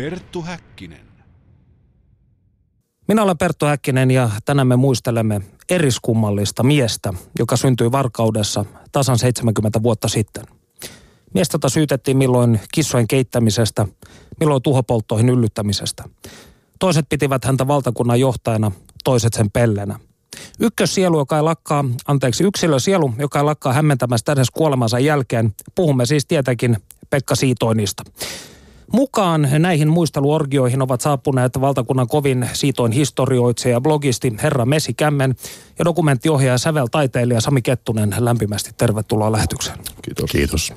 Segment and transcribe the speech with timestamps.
[0.00, 1.00] Perttu Häkkinen.
[3.08, 9.82] Minä olen Perttu Häkkinen ja tänään me muistelemme eriskummallista miestä, joka syntyi Varkaudessa tasan 70
[9.82, 10.44] vuotta sitten.
[11.34, 13.86] Miestä syytettiin milloin kissojen keittämisestä,
[14.40, 16.04] milloin tuhopolttoihin yllyttämisestä.
[16.78, 18.72] Toiset pitivät häntä valtakunnan johtajana,
[19.04, 19.98] toiset sen pellenä.
[20.60, 25.54] Ykkössielu, joka ei lakkaa, anteeksi, yksilösielu, joka ei lakkaa hämmentämästä edes kuolemansa jälkeen.
[25.74, 26.76] Puhumme siis tietenkin
[27.10, 28.02] Pekka Siitoinista.
[28.92, 35.34] Mukaan näihin muisteluorgioihin ovat saapuneet valtakunnan kovin siitoin historioitsija ja blogisti Herra Mesi Kämmen
[35.78, 38.14] ja dokumenttiohjaaja säveltaiteilija Sami Kettunen.
[38.18, 39.78] Lämpimästi tervetuloa lähetykseen.
[40.02, 40.30] Kiitos.
[40.30, 40.72] Kiitos.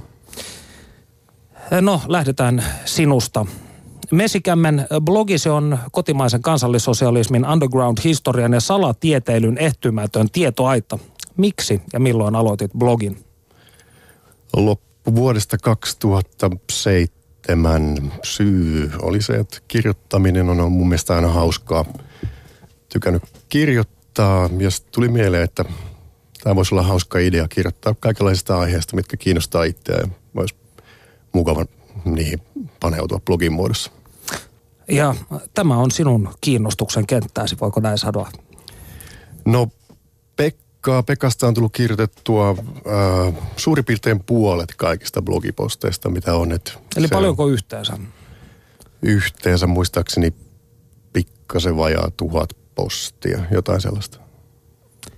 [1.81, 3.45] No, lähdetään sinusta.
[4.11, 10.99] Mesikämmen blogi se on kotimaisen kansallissosialismin underground-historian ja salatieteilyn ehtymätön tietoaita.
[11.37, 13.17] Miksi ja milloin aloitit blogin?
[14.53, 17.22] Loppuvuodesta 2007
[18.23, 21.85] syy oli se, että kirjoittaminen on mun mielestä aina hauskaa.
[22.89, 25.65] Tykännyt kirjoittaa ja tuli mieleen, että
[26.43, 30.55] tämä voisi olla hauska idea kirjoittaa kaikenlaisista aiheista, mitkä kiinnostaa itseä ja olisi
[31.33, 31.65] mukava
[32.05, 32.41] niihin
[32.79, 33.91] paneutua blogin muodossa.
[34.87, 35.15] Ja
[35.53, 38.29] tämä on sinun kiinnostuksen kenttääsi, voiko näin sanoa?
[39.45, 39.67] No
[40.83, 42.55] Pekka, Pekasta on tullut kirjoitettua äh,
[43.57, 46.51] suurin piirtein puolet kaikista blogiposteista, mitä on.
[46.51, 47.97] Et Eli paljonko yhteensä?
[49.01, 50.33] Yhteensä muistaakseni
[51.13, 54.19] pikkasen vajaa tuhat postia, jotain sellaista.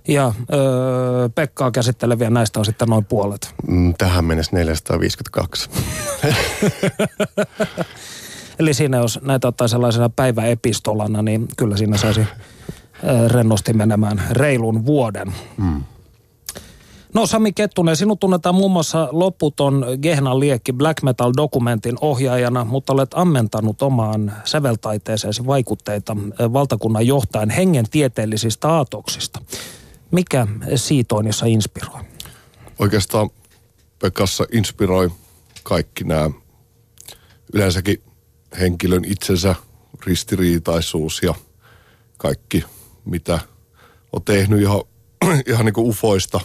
[0.08, 3.54] Ja öö, Pekkaa käsitteleviä näistä on sitten noin puolet.
[3.68, 5.70] Mm, tähän mennessä 452.
[8.58, 12.20] Eli siinä jos näitä ottaa sellaisena päiväepistolana, niin kyllä siinä saisi
[13.28, 15.34] rennosti menemään reilun vuoden.
[15.56, 15.82] Mm.
[17.14, 23.10] No Sami Kettunen, sinut tunnetaan muun muassa loputon Gehnan liekki Black Metal-dokumentin ohjaajana, mutta olet
[23.14, 26.16] ammentanut omaan säveltaiteeseesi vaikutteita
[26.52, 29.42] valtakunnan johtajan hengen tieteellisistä aatoksista.
[30.10, 32.00] Mikä Siitoinissa inspiroi?
[32.78, 33.30] Oikeastaan
[33.98, 35.10] Pekassa inspiroi
[35.62, 36.30] kaikki nämä
[37.52, 38.02] yleensäkin
[38.60, 39.54] henkilön itsensä
[40.06, 41.34] ristiriitaisuus ja
[42.18, 42.64] kaikki,
[43.06, 43.38] mitä
[44.12, 44.80] on tehnyt ihan,
[45.50, 46.40] ihan niin kuin ufoista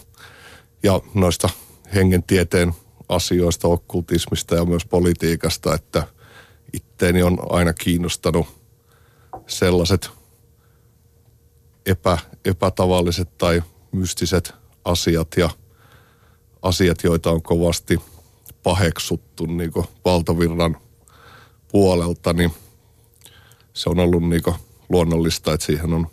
[0.83, 1.49] ja noista
[1.95, 2.73] hengentieteen
[3.09, 6.07] asioista, okkultismista ja myös politiikasta, että
[6.73, 8.47] itteeni on aina kiinnostanut
[9.47, 10.09] sellaiset
[11.85, 14.53] epä, epätavalliset tai mystiset
[14.85, 15.49] asiat ja
[16.61, 17.99] asiat, joita on kovasti
[18.63, 19.71] paheksuttu niin
[20.05, 20.77] valtavirran–
[21.71, 22.51] puolelta, niin
[23.73, 24.41] se on ollut niin
[24.89, 26.07] luonnollista, että siihen on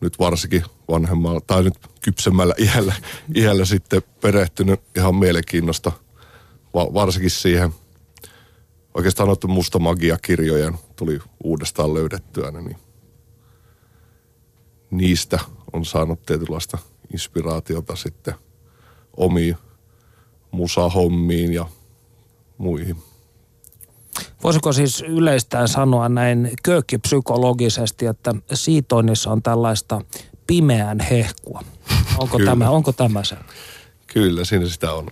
[0.00, 2.94] nyt varsinkin vanhemmalla tai nyt kypsemmällä iällä,
[3.36, 5.92] iällä sitten perehtynyt ihan mielenkiinnosta
[6.74, 7.74] va, varsinkin siihen
[8.94, 12.76] oikeastaan ottu musta magia-kirjojen tuli uudestaan löydettyä, niin
[14.90, 15.38] niistä
[15.72, 16.78] on saanut tietynlaista
[17.12, 18.34] inspiraatiota sitten
[19.16, 19.56] omiin
[20.50, 21.66] musahommiin ja
[22.58, 22.96] muihin.
[24.44, 30.00] Voisiko siis yleistään sanoa näin köökkipsykologisesti, että siitoinnissa on tällaista
[30.46, 31.62] pimeän hehkua?
[32.18, 33.36] Onko, tämä, onko tämä se?
[34.06, 35.06] Kyllä, siinä sitä on.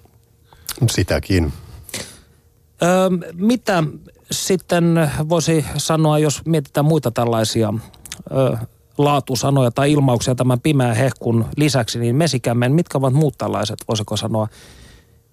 [0.91, 1.53] Sitäkin.
[2.83, 3.85] Öö, mitä
[4.31, 7.75] sitten voisi sanoa, jos mietitään muita tällaisia
[8.31, 8.57] ö,
[8.99, 14.49] laatusanoja tai ilmauksia tämän pimeän hehkun lisäksi, niin mesikämmen, mitkä ovat muut tällaiset, voisiko sanoa,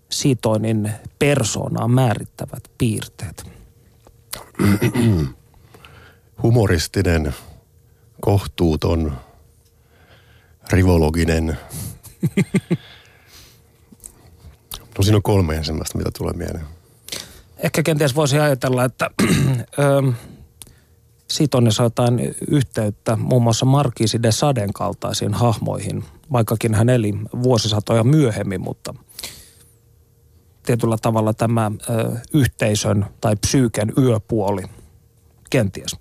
[0.09, 3.53] siitoinnin persoonaa määrittävät piirteet?
[6.44, 7.34] humoristinen,
[8.22, 9.18] kohtuuton,
[10.72, 11.58] rivologinen.
[14.97, 16.66] No siinä on kolme ensimmäistä, mitä tulee mieleen.
[17.58, 19.09] Ehkä kenties voisi ajatella, että
[21.31, 27.13] siitä on jotain yhteyttä muun muassa Markiisi de Saden kaltaisiin hahmoihin, vaikkakin hän eli
[27.44, 28.94] vuosisatoja myöhemmin, mutta–
[30.66, 34.63] tietyllä tavalla tämä ö, yhteisön tai psyyken yöpuoli
[35.50, 35.96] kenties.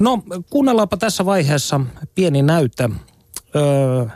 [0.00, 1.80] No, kuunnellaanpa tässä vaiheessa
[2.14, 2.90] pieni näyte.
[3.56, 4.08] Ö,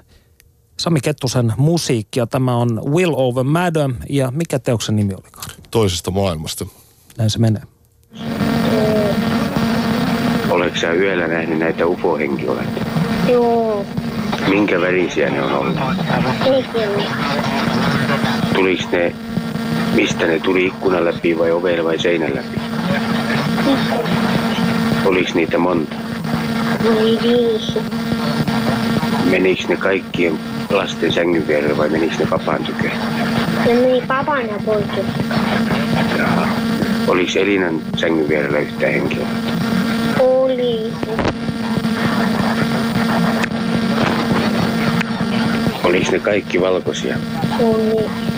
[0.81, 2.27] Sami Kettusen musiikkia.
[2.27, 5.51] Tämä on Will Over Matter ja mikä teoksen nimi olikaan?
[5.71, 6.67] Toisesta maailmasta.
[7.19, 7.63] Näin se menee.
[10.51, 12.81] Oletko sä yöllä nähnyt näitä UFO-henkilöitä?
[13.29, 13.87] Joo.
[14.49, 15.77] Minkä värisiä ne on ollut?
[18.55, 19.15] Tuliko ne
[19.95, 22.61] Mistä ne tuli ikkunan läpi vai oven vai seinän läpi?
[25.05, 25.97] Oliko niitä monta?
[26.85, 27.79] Oli viisi.
[29.31, 30.39] Menikö ne kaikkien
[30.71, 32.93] lasten sängyn vierelle vai menikö ne papan tykeen?
[33.67, 35.05] Ne meni papan ja poikin.
[37.09, 39.27] Oliko Elinan sängyn vierellä yhtään henkilöä?
[40.21, 40.93] Oli.
[45.85, 47.17] Oliko ne kaikki valkoisia?
[47.61, 48.34] Oli.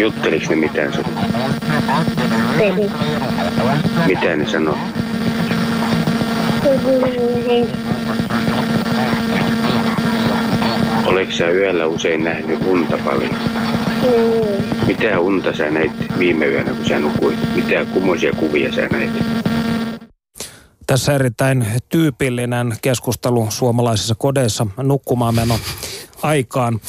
[0.00, 1.04] Jutteliks ne mitään sun?
[2.58, 2.90] Peli.
[4.06, 4.78] Mitä ne sanoi?
[6.66, 7.68] Oli.
[11.06, 13.36] Oletko sä yöllä usein nähnyt unta paljon?
[14.02, 14.58] Oli.
[14.86, 17.38] Mitä unta sä näit viime yönä, kun sä nukuit?
[17.54, 19.10] Mitä kummoisia kuvia sä näit?
[20.86, 25.58] Tässä erittäin tyypillinen keskustelu suomalaisissa kodeissa nukkumaan meno
[26.22, 26.80] aikaan.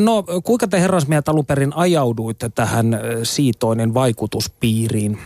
[0.00, 5.18] No, kuinka te herrasmiehet alun perin ajauduitte tähän ö, siitoinen vaikutuspiiriin?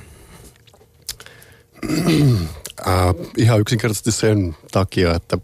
[2.86, 5.38] Äh, ihan yksinkertaisesti sen takia, että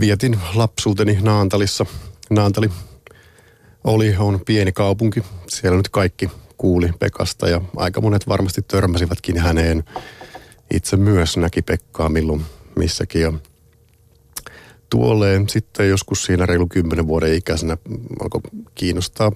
[0.00, 1.86] vietin lapsuuteni Naantalissa.
[2.30, 2.70] Naantali
[3.84, 5.22] oli, on pieni kaupunki.
[5.48, 9.84] Siellä nyt kaikki kuuli Pekasta ja aika monet varmasti törmäsivätkin häneen.
[10.74, 12.42] Itse myös näki Pekkaa milloin
[12.76, 13.20] missäkin.
[13.20, 13.32] Ja
[14.90, 17.76] tuolleen sitten joskus siinä reilu kymmenen vuoden ikäisenä
[18.22, 18.40] alkoi
[18.74, 19.32] kiinnostaa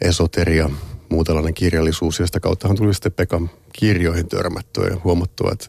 [0.00, 0.70] esoteria,
[1.08, 2.18] muu tällainen kirjallisuus.
[2.18, 5.66] Ja sitä kauttahan tuli sitten Pekan kirjoihin törmättyä ja huomattua, että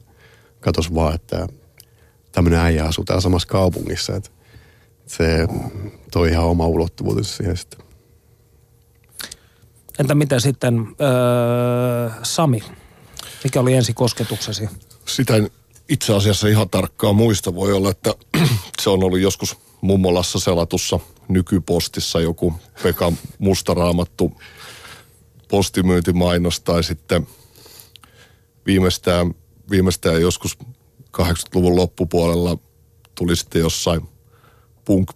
[0.60, 1.48] katos vaan, että
[2.32, 4.16] tämmöinen äijä asuu täällä samassa kaupungissa.
[4.16, 4.30] Että
[5.06, 5.48] se
[6.12, 7.80] toi ihan oma ulottuvuutensa siihen sitten.
[10.00, 12.64] Entä mitä sitten öö, Sami?
[13.44, 14.70] Mikä oli ensi kosketuksesi?
[15.06, 15.50] Sitä en
[15.90, 17.56] itse asiassa ihan tarkkaan muista.
[17.56, 18.14] Voi olla, että
[18.82, 22.54] se on ollut joskus mummolassa selatussa nykypostissa joku
[22.84, 24.42] Pekka mustaraamattu
[25.48, 27.28] postimyyntimainos tai sitten
[28.66, 29.36] viimeistään,
[29.70, 30.58] viimeistään joskus
[31.18, 32.58] 80-luvun loppupuolella
[33.16, 34.02] tuli sitten jossain
[34.86, 35.12] punk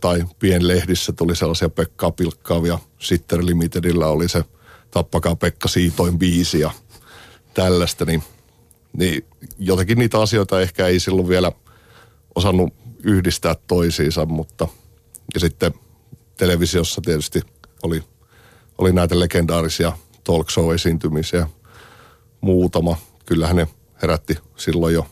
[0.00, 2.78] tai pienlehdissä tuli sellaisia Pekkaa pilkkaavia.
[2.98, 4.44] Sitter Limitedillä oli se
[4.90, 6.70] Tappakaa Pekka Siitoin biisi ja
[7.54, 8.22] tällaista, niin,
[8.98, 9.26] niin
[9.58, 11.52] jotenkin niitä asioita ehkä ei silloin vielä
[12.34, 14.68] osannut yhdistää toisiinsa, mutta
[15.34, 15.74] ja sitten
[16.36, 17.40] televisiossa tietysti
[17.82, 18.02] oli,
[18.78, 19.92] oli näitä legendaarisia
[20.24, 21.46] talk show-esiintymisiä
[22.40, 22.96] muutama.
[23.26, 23.68] Kyllähän ne
[24.02, 25.06] herätti silloin jo,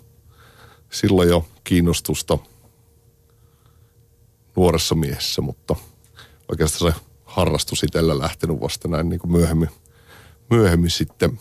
[0.90, 2.38] silloin jo kiinnostusta
[4.56, 5.76] nuoressa miehessä, mutta
[6.48, 9.68] oikeastaan se harrastus itsellä lähtenyt vasta näin niin kuin myöhemmin,
[10.50, 11.38] myöhemmin sitten.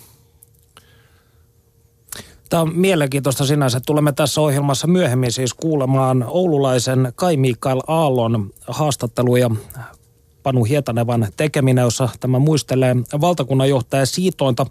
[2.51, 3.81] Tämä on mielenkiintoista sinänsä.
[3.85, 9.49] Tulemme tässä ohjelmassa myöhemmin siis kuulemaan oululaisen Kai Mikael Aallon haastatteluja
[10.43, 14.65] Panu Hietanevan tekeminen, jossa tämä muistelee valtakunnanjohtaja Siitointa,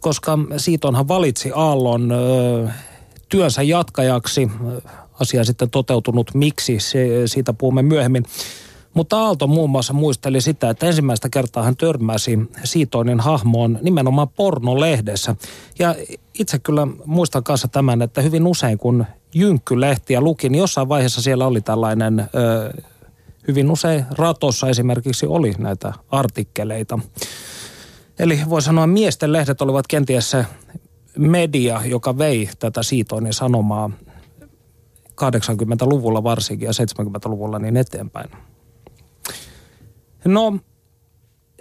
[0.00, 2.68] koska Siitonhan valitsi Aallon ö,
[3.28, 4.50] työnsä jatkajaksi.
[5.20, 8.24] Asia sitten toteutunut, miksi, se, siitä puhumme myöhemmin.
[8.94, 15.36] Mutta Aalto muun muassa muisteli sitä, että ensimmäistä kertaa hän törmäsi Siitoinen hahmoon nimenomaan pornolehdessä.
[15.78, 15.94] Ja
[16.34, 21.46] itse kyllä muistan kanssa tämän, että hyvin usein kun Jynkkylehtiä luki, niin jossain vaiheessa siellä
[21.46, 22.82] oli tällainen, ö,
[23.48, 26.98] hyvin usein ratossa esimerkiksi oli näitä artikkeleita.
[28.18, 30.46] Eli voi sanoa, miesten lehdet olivat kenties se
[31.18, 33.90] media, joka vei tätä Siitoinen sanomaa
[35.20, 38.30] 80-luvulla varsinkin ja 70-luvulla niin eteenpäin.
[40.24, 40.58] No,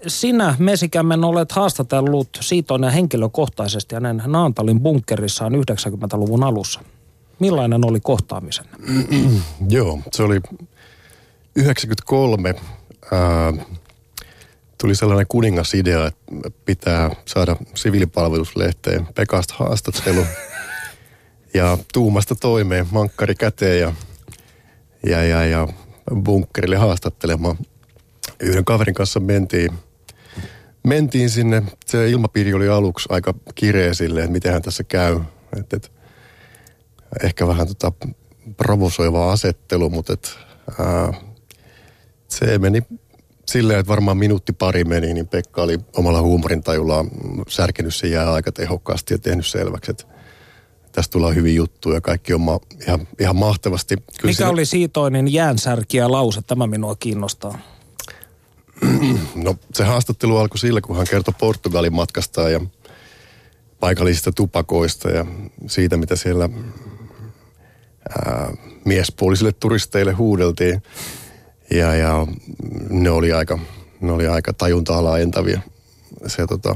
[0.08, 6.82] sinä Mesikämmen olet haastatellut Siitoinen henkilökohtaisesti hänen Naantalin bunkkerissaan 90-luvun alussa.
[7.40, 8.66] Millainen oli kohtaamisen?
[9.70, 10.42] Joo, se oli
[11.56, 12.56] 93.
[13.12, 13.54] Ää,
[14.82, 20.26] tuli sellainen kuningasidea, että pitää saada siviilipalveluslehteen Pekasta haastattelu.
[21.54, 23.94] ja tuumasta toimeen, mankkari käteen ja,
[25.06, 25.68] ja, ja, ja
[26.24, 27.58] bunkkerille haastattelemaan.
[28.44, 29.72] Yhden kaverin kanssa mentiin,
[30.88, 31.64] mentiin sinne.
[31.86, 35.20] Se ilmapiiri oli aluksi aika kireä silleen, että mitenhän tässä käy.
[35.60, 35.92] Et, et,
[37.24, 37.92] ehkä vähän tota
[38.58, 40.38] provosoiva asettelu, mutta et,
[40.80, 41.14] ää,
[42.28, 42.82] se meni
[43.48, 47.10] silleen, että varmaan minuutti pari meni, niin Pekka oli omalla huumorintajullaan
[47.48, 50.04] särkenyt sen jää aika tehokkaasti ja tehnyt selväksi, että
[50.92, 53.96] tästä tulee hyvin juttu ja kaikki on ma- ihan, ihan mahtavasti.
[53.96, 56.42] Kyllä Mikä siinä- oli Siitoinen jäänsärkiä lause?
[56.42, 57.60] Tämä minua kiinnostaa.
[59.36, 62.62] No se haastattelu alkoi sillä, kun hän kertoi Portugalin matkasta ja
[63.80, 65.26] paikallisista tupakoista ja
[65.68, 66.50] siitä, mitä siellä
[68.10, 68.52] ää,
[68.86, 70.84] miespuolisille turisteille huudeltiin.
[71.72, 72.28] Ja, ja
[72.90, 73.60] ne oli aika,
[74.02, 75.62] ne oli aika tajuntaa laajentavia.
[76.28, 76.76] Se, tota,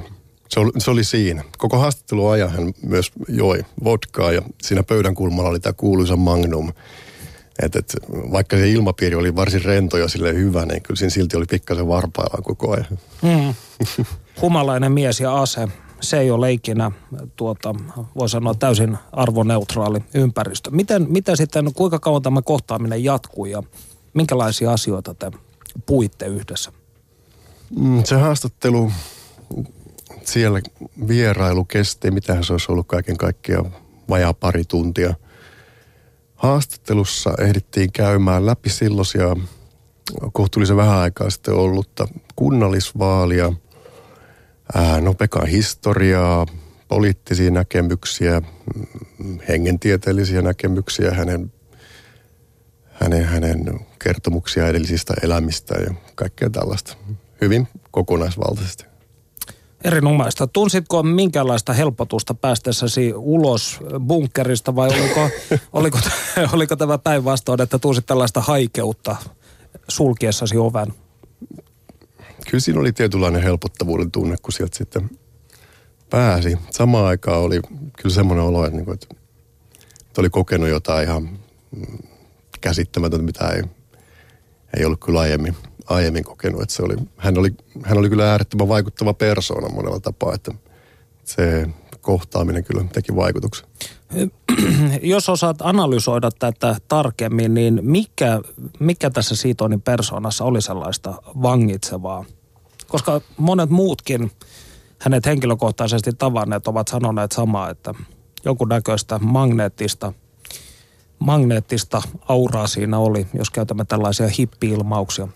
[0.49, 1.43] se, oli, se oli siinä.
[1.57, 6.73] Koko haastattelun ajan hän myös joi vodkaa ja siinä pöydän kulmalla oli tämä kuuluisa Magnum.
[7.61, 7.95] Et, et,
[8.31, 11.87] vaikka se ilmapiiri oli varsin rento ja sille hyvä, niin kyllä siinä silti oli pikkasen
[11.87, 12.99] varpaillaan koko ajan.
[13.21, 13.53] Mm.
[14.41, 15.67] Humalainen mies ja ase,
[16.01, 16.91] se ei ole ikinä,
[17.35, 17.75] tuota,
[18.15, 20.71] voi sanoa täysin arvoneutraali ympäristö.
[20.71, 23.63] Miten, miten sitten, kuinka kauan tämä kohtaaminen jatkuu ja
[24.13, 25.31] minkälaisia asioita te
[25.85, 26.71] puitte yhdessä?
[27.79, 28.91] Mm, se haastattelu,
[30.23, 30.61] siellä
[31.07, 33.71] vierailu kesti, mitähän se olisi ollut kaiken kaikkiaan
[34.09, 35.15] vajaa pari tuntia.
[36.43, 39.35] Haastattelussa ehdittiin käymään läpi silloisia
[40.33, 43.53] kohtuullisen vähän aikaa sitten ollutta kunnallisvaalia,
[44.75, 46.45] ää, no Pekan historiaa,
[46.87, 48.41] poliittisia näkemyksiä,
[49.17, 51.53] mm, hengentieteellisiä näkemyksiä, hänen,
[52.91, 56.97] hänen, hänen kertomuksia edellisistä elämistä ja kaikkea tällaista.
[57.41, 58.92] Hyvin kokonaisvaltaisesti.
[59.83, 60.47] Erinomaista.
[60.47, 65.29] Tunsitko minkälaista helpotusta päästessäsi ulos bunkkerista vai oliko,
[65.73, 65.99] oliko,
[66.53, 69.15] oliko tämä päinvastoin, että tunsit tällaista haikeutta
[69.87, 70.93] sulkiessasi oven?
[72.49, 75.09] Kyllä siinä oli tietynlainen helpottavuuden tunne, kun sieltä sitten
[76.09, 76.57] pääsi.
[76.71, 77.61] Samaan aikaan oli
[78.01, 79.07] kyllä semmoinen olo, että, että,
[80.07, 81.29] että oli kokenut jotain ihan
[81.75, 81.97] mm,
[82.61, 83.63] käsittämätöntä, mitä ei,
[84.77, 85.55] ei ollut kyllä aiemmin,
[85.89, 86.61] aiemmin kokenut.
[86.61, 87.49] Että se oli, hän, oli,
[87.83, 90.51] hän oli kyllä äärettömän vaikuttava persoona monella tapaa, että
[91.23, 91.67] se
[92.01, 93.67] kohtaaminen kyllä teki vaikutuksen.
[95.01, 98.41] Jos osaat analysoida tätä tarkemmin, niin mikä,
[98.79, 102.25] mikä tässä Siitonin persoonassa oli sellaista vangitsevaa?
[102.87, 104.31] Koska monet muutkin
[104.99, 107.93] hänet henkilökohtaisesti tavanneet ovat sanoneet samaa, että
[108.45, 110.13] jonkun näköistä magneettista,
[111.19, 115.27] magneettista auraa siinä oli, jos käytämme tällaisia hippi-ilmauksia.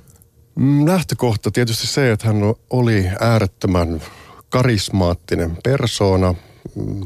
[0.58, 2.38] Mm, Lähtökohta tietysti se, että hän
[2.70, 4.02] oli äärettömän
[4.50, 6.36] karismaattinen persoona,
[6.76, 7.06] mm,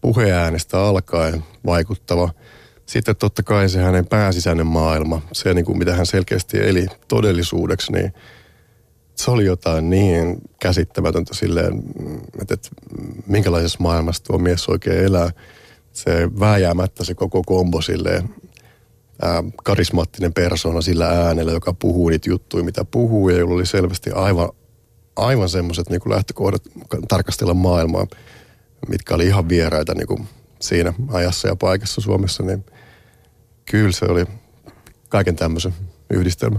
[0.00, 2.30] puheäänestä alkaen vaikuttava.
[2.86, 7.92] Sitten totta kai se hänen pääsisäinen maailma, se niin kuin mitä hän selkeästi eli todellisuudeksi,
[7.92, 8.12] niin
[9.14, 12.68] se oli jotain niin käsittämätöntä silleen, mm, että, että
[13.26, 15.30] minkälaisessa maailmassa tuo mies oikein elää.
[15.92, 18.34] Se vääjäämättä se koko kombo silleen,
[19.64, 24.48] karismaattinen persona sillä äänellä, joka puhuu niitä juttuja, mitä puhuu, ja jolla oli selvästi aivan,
[25.16, 26.62] aivan semmoiset niin lähtökohdat
[27.08, 28.06] tarkastella maailmaa,
[28.88, 30.28] mitkä oli ihan vieraita niin kuin
[30.60, 32.64] siinä ajassa ja paikassa Suomessa, niin
[33.64, 34.24] kyllä se oli
[35.08, 35.74] kaiken tämmöisen
[36.10, 36.58] yhdistelmä.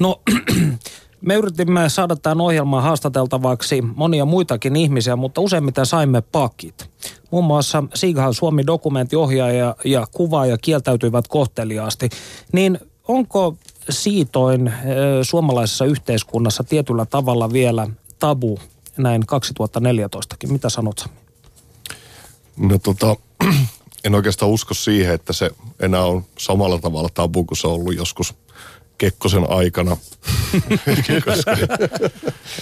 [0.00, 0.22] No,
[1.20, 6.90] me yritimme saada tämän ohjelman haastateltavaksi monia muitakin ihmisiä, mutta useimmiten saimme pakit.
[7.30, 12.08] Muun muassa Siighan Suomi dokumenttiohjaaja ja kuvaaja kieltäytyivät kohteliaasti.
[12.52, 13.56] Niin onko
[13.90, 14.72] siitoin
[15.22, 18.58] suomalaisessa yhteiskunnassa tietyllä tavalla vielä tabu
[18.96, 20.52] näin 2014kin?
[20.52, 21.14] Mitä sanot Sami?
[22.56, 23.16] No tota,
[24.04, 25.50] en oikeastaan usko siihen, että se
[25.80, 28.34] enää on samalla tavalla tabu kuin se on ollut joskus
[29.00, 29.96] Kekkosen aikana.
[31.24, 31.56] Koska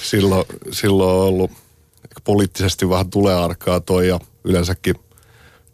[0.02, 1.50] silloin, silloin on ollut
[2.24, 4.94] poliittisesti vähän tulearkaa toi ja yleensäkin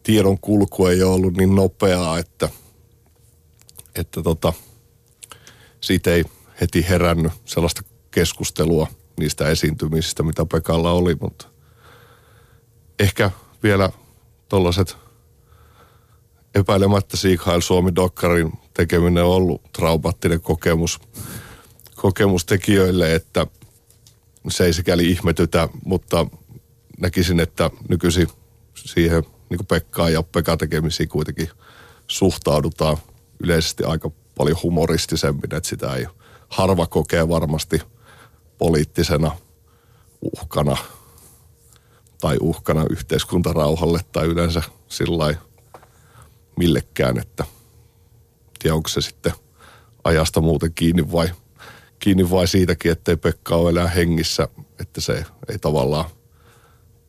[0.02, 2.48] tiedon kulku ei ole ollut niin nopeaa, että,
[3.94, 4.52] että tota,
[5.80, 6.24] siitä ei
[6.60, 8.86] heti herännyt sellaista keskustelua
[9.20, 11.46] niistä esiintymisistä, mitä Pekalla oli, mutta
[12.98, 13.30] ehkä
[13.62, 13.90] vielä
[14.48, 14.96] tollaiset
[16.54, 21.00] epäilemättä Siegheil Suomi Dokkarin tekeminen on ollut traumaattinen kokemus,
[21.94, 23.46] kokemus tekijöille, että
[24.48, 26.26] se ei sikäli ihmetytä, mutta
[27.00, 28.28] näkisin, että nykyisin
[28.74, 31.50] siihen niin kuin Pekkaan ja Pekan tekemisiin kuitenkin
[32.06, 32.96] suhtaudutaan
[33.40, 36.06] yleisesti aika paljon humoristisemmin, että sitä ei
[36.48, 37.80] harva kokee varmasti
[38.58, 39.36] poliittisena
[40.22, 40.76] uhkana
[42.20, 45.34] tai uhkana yhteiskuntarauhalle tai yleensä sillä
[46.56, 47.44] millekään, että
[48.64, 49.32] tiedä onko se sitten
[50.04, 51.28] ajasta muuten kiinni vai,
[51.98, 54.48] kiinni vai siitäkin, ettei Pekka ole enää hengissä,
[54.80, 56.04] että se ei tavallaan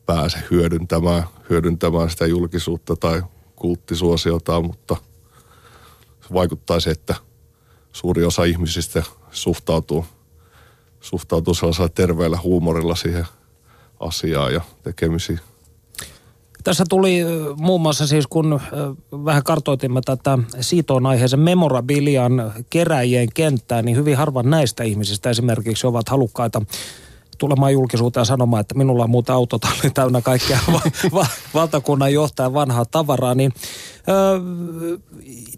[0.06, 3.22] pääse hyödyntämään, hyödyntämään sitä julkisuutta tai
[3.56, 4.96] kulttisuosiota, mutta
[6.20, 7.14] se vaikuttaisi, että
[7.92, 10.06] suuri osa ihmisistä suhtautuu,
[11.00, 13.26] suhtautuu sellaisella terveellä huumorilla siihen
[14.00, 15.40] asiaan ja tekemisiin.
[16.66, 17.24] Tässä tuli
[17.56, 18.60] muun muassa siis, kun
[19.24, 26.08] vähän kartoitimme tätä Siitoon aiheeseen memorabilian keräjien kenttää, niin hyvin harvan näistä ihmisistä esimerkiksi ovat
[26.08, 26.62] halukkaita
[27.38, 32.54] tulemaan julkisuuteen ja sanomaan, että minulla on muuta autotalli täynnä kaikkea va- va- valtakunnan johtajan
[32.54, 33.52] vanhaa tavaraa, niin
[34.08, 34.40] ö,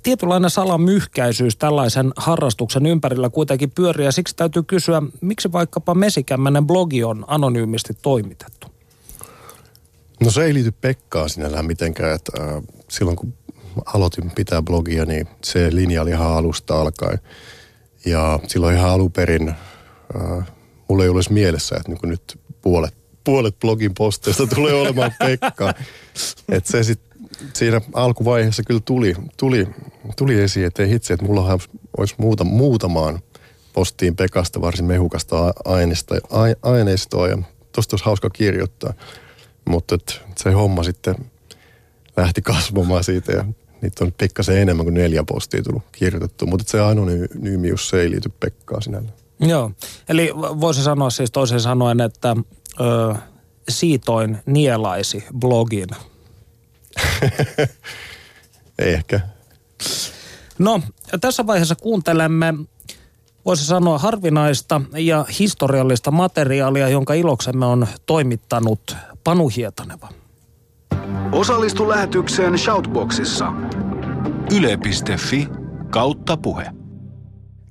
[0.02, 7.04] tietynlainen salamyhkäisyys tällaisen harrastuksen ympärillä kuitenkin pyörii ja siksi täytyy kysyä, miksi vaikkapa Mesikämmänen blogi
[7.04, 8.77] on anonyymisti toimitettu?
[10.24, 13.34] No se ei liity Pekkaan sinällään mitenkään, että äh, silloin kun
[13.84, 17.18] aloitin pitää blogia, niin se linja oli ihan alusta alkaen.
[18.06, 20.46] Ja silloin ihan alun perin, äh,
[20.88, 22.94] mulla ei olisi mielessä, että niin nyt puolet,
[23.24, 25.74] puolet blogin posteista tulee olemaan Pekka.
[26.48, 27.00] että se sit,
[27.54, 29.68] siinä alkuvaiheessa kyllä tuli, tuli,
[30.16, 31.58] tuli esiin, että ei hitse, että mulla
[31.96, 33.18] olisi muuta, muutamaan
[33.72, 36.18] postiin Pekasta varsin mehukasta aineistoa,
[36.62, 37.38] aineistoa ja
[37.72, 38.94] tosta olisi hauska kirjoittaa.
[39.68, 39.98] Mutta
[40.36, 41.14] se homma sitten
[42.16, 43.44] lähti kasvamaan siitä ja
[43.82, 48.32] niitä on pikkasen enemmän kuin neljä postia tullut kirjoitettu, mutta se anonyymius se ei liity
[48.40, 49.10] Pekkaan sinällä.
[49.40, 49.70] Joo,
[50.08, 52.36] eli voisi sanoa siis toisin sanoen, että
[52.80, 53.14] ö,
[53.68, 55.88] siitoin nielaisi blogin.
[58.78, 59.20] Ehkä.
[60.58, 60.80] No,
[61.20, 62.54] tässä vaiheessa kuuntelemme,
[63.44, 68.96] voisi sanoa harvinaista ja historiallista materiaalia, jonka iloksemme on toimittanut
[69.28, 70.08] Panu Hietaneva.
[71.32, 73.52] Osallistu lähetykseen Shoutboxissa.
[74.56, 75.46] Yle.fi
[75.90, 76.66] kautta puhe.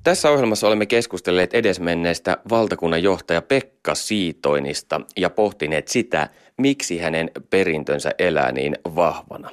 [0.04, 8.10] Tässä ohjelmassa olemme keskustelleet edesmenneestä valtakunnan johtaja Pekka Siitoinista ja pohtineet sitä, miksi hänen perintönsä
[8.18, 9.50] elää niin vahvana.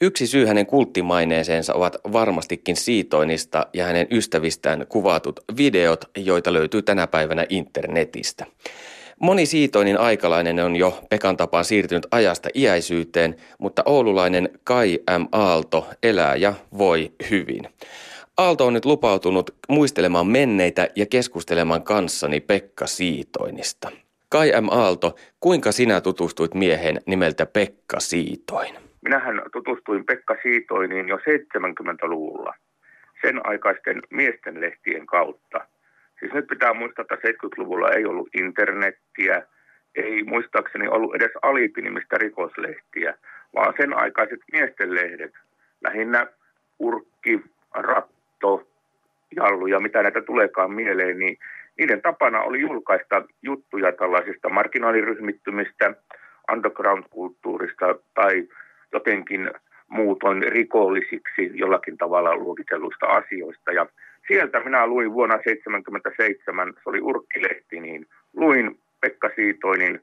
[0.00, 7.06] Yksi syy hänen kulttimaineeseensa ovat varmastikin Siitoinista ja hänen ystävistään kuvatut videot, joita löytyy tänä
[7.06, 8.46] päivänä internetistä.
[9.24, 15.24] Moni siitoinin aikalainen on jo Pekan tapaan siirtynyt ajasta iäisyyteen, mutta oululainen Kai M.
[15.32, 17.62] Aalto elää ja voi hyvin.
[18.36, 23.90] Aalto on nyt lupautunut muistelemaan menneitä ja keskustelemaan kanssani Pekka Siitoinista.
[24.28, 24.68] Kai M.
[24.70, 28.74] Aalto, kuinka sinä tutustuit miehen nimeltä Pekka Siitoin?
[29.04, 32.54] Minähän tutustuin Pekka Siitoiniin jo 70-luvulla
[33.22, 35.60] sen aikaisten miesten lehtien kautta–
[36.24, 39.42] Siis nyt pitää muistaa, että 70-luvulla ei ollut internettiä,
[39.94, 43.14] ei muistaakseni ollut edes Alipi-nimistä rikoslehtiä,
[43.54, 45.32] vaan sen aikaiset miesten lehdet,
[45.84, 46.26] lähinnä
[46.78, 47.40] Urkki,
[47.74, 48.68] Ratto,
[49.36, 51.38] Jallu ja mitä näitä tuleekaan mieleen, niin
[51.78, 55.94] niiden tapana oli julkaista juttuja tällaisista marginaaliryhmittymistä,
[56.52, 58.48] underground-kulttuurista tai
[58.92, 59.50] jotenkin
[59.88, 63.72] muutoin rikollisiksi jollakin tavalla luokitelluista asioista.
[63.72, 63.86] Ja
[64.28, 68.06] sieltä minä luin vuonna 1977, se oli Urkkilehti, niin
[68.36, 70.00] luin Pekka Siitoinin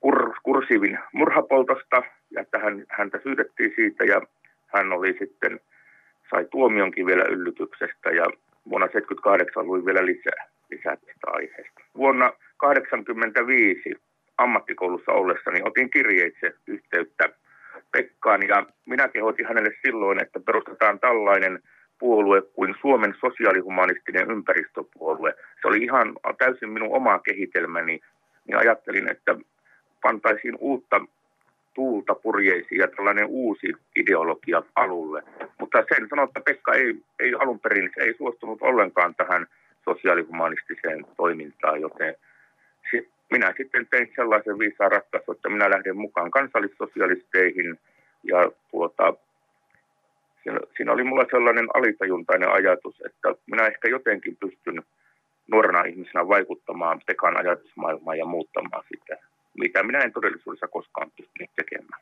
[0.00, 4.22] kur, kursiivin murhapoltosta, ja että hän, häntä syytettiin siitä, ja
[4.66, 5.60] hän oli sitten,
[6.30, 8.24] sai tuomionkin vielä yllytyksestä, ja
[8.70, 11.80] vuonna 1978 luin vielä lisää, lisää tästä aiheesta.
[11.96, 12.26] Vuonna
[12.60, 13.94] 1985
[14.38, 17.24] ammattikoulussa ollessani otin kirjeitse yhteyttä
[17.92, 21.62] Pekkaan, ja minä kehotin hänelle silloin, että perustetaan tällainen
[22.02, 25.34] puolue kuin Suomen sosiaalihumanistinen ympäristöpuolue.
[25.60, 28.00] Se oli ihan täysin minun oma kehitelmäni,
[28.46, 29.36] niin ajattelin, että
[30.02, 31.00] pantaisiin uutta
[31.74, 35.22] tuulta purjeisiin ja tällainen uusi ideologia alulle.
[35.60, 39.46] Mutta sen sanoi, että Pekka ei, ei alun perin ei suostunut ollenkaan tähän
[39.84, 42.14] sosiaalihumanistiseen toimintaan, joten
[43.32, 47.78] minä sitten tein sellaisen viisaan ratkaisun, että minä lähden mukaan kansallissosialisteihin
[48.22, 49.14] ja tuota,
[50.42, 54.82] siinä, siinä oli mulla sellainen alitajuntainen ajatus, että minä ehkä jotenkin pystyn
[55.50, 59.16] nuorena ihmisenä vaikuttamaan Pekan ajatusmaailmaan ja muuttamaan sitä,
[59.58, 62.00] mitä minä en todellisuudessa koskaan pystynyt tekemään.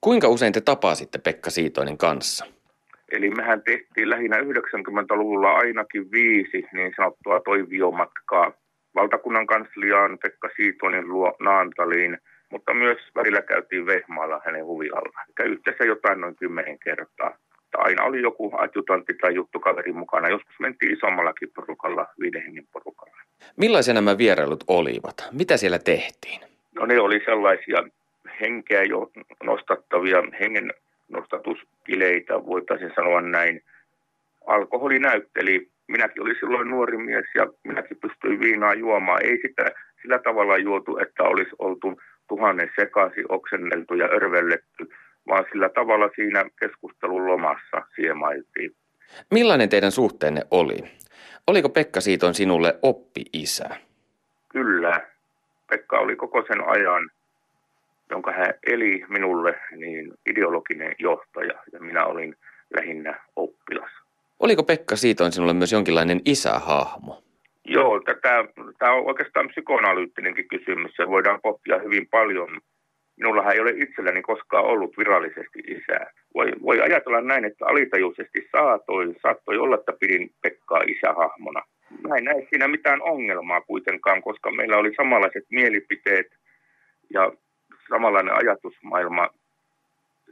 [0.00, 2.46] Kuinka usein te tapasitte Pekka Siitoinen kanssa?
[3.12, 8.52] Eli mehän tehtiin lähinnä 90-luvulla ainakin viisi niin sanottua toiviomatkaa
[8.94, 12.18] valtakunnan kansliaan Pekka Siitoinen luo Naantaliin–
[12.52, 15.20] mutta myös välillä käytiin Vehmaalla hänen huvilalla.
[15.40, 17.36] Eli yhteensä jotain noin kymmenen kertaa.
[17.76, 20.28] Aina oli joku adjutantti tai juttukaveri mukana.
[20.28, 23.16] Joskus mentiin isommallakin porukalla, viiden hengen porukalla.
[23.56, 25.28] Millaisia nämä vierailut olivat?
[25.32, 26.40] Mitä siellä tehtiin?
[26.74, 27.78] No ne oli sellaisia
[28.40, 29.10] henkeä jo
[29.42, 30.72] nostattavia, hengen
[31.08, 33.62] nostatuskileitä, voitaisiin sanoa näin.
[34.46, 35.68] Alkoholi näytteli.
[35.88, 39.22] Minäkin olin silloin nuori mies ja minäkin pystyin viinaa juomaan.
[39.24, 39.70] Ei sitä
[40.02, 42.00] sillä tavalla juotu, että olisi oltu
[42.32, 44.88] tuhannen sekaisin oksenneltu ja örvelletty,
[45.28, 48.74] vaan sillä tavalla siinä keskustelun lomassa siemailtiin.
[49.30, 50.84] Millainen teidän suhteenne oli?
[51.46, 53.68] Oliko Pekka Siiton sinulle oppi-isä?
[54.48, 55.00] Kyllä.
[55.70, 57.10] Pekka oli koko sen ajan,
[58.10, 62.36] jonka hän eli minulle, niin ideologinen johtaja ja minä olin
[62.76, 63.90] lähinnä oppilas.
[64.40, 67.22] Oliko Pekka Siiton sinulle myös jonkinlainen isähahmo?
[67.64, 68.00] Joo,
[68.78, 72.60] tämä on oikeastaan psykoanalyyttinenkin kysymys ja voidaan pohtia hyvin paljon.
[73.16, 76.10] Minullahan ei ole itselläni koskaan ollut virallisesti isää.
[76.34, 81.62] Voi, voi ajatella näin, että alitajuisesti saatoi, saattoi olla, että pidin Pekkaa isähahmona.
[82.08, 86.26] Mä en näe siinä mitään ongelmaa kuitenkaan, koska meillä oli samanlaiset mielipiteet
[87.10, 87.32] ja
[87.88, 89.28] samanlainen ajatusmaailma.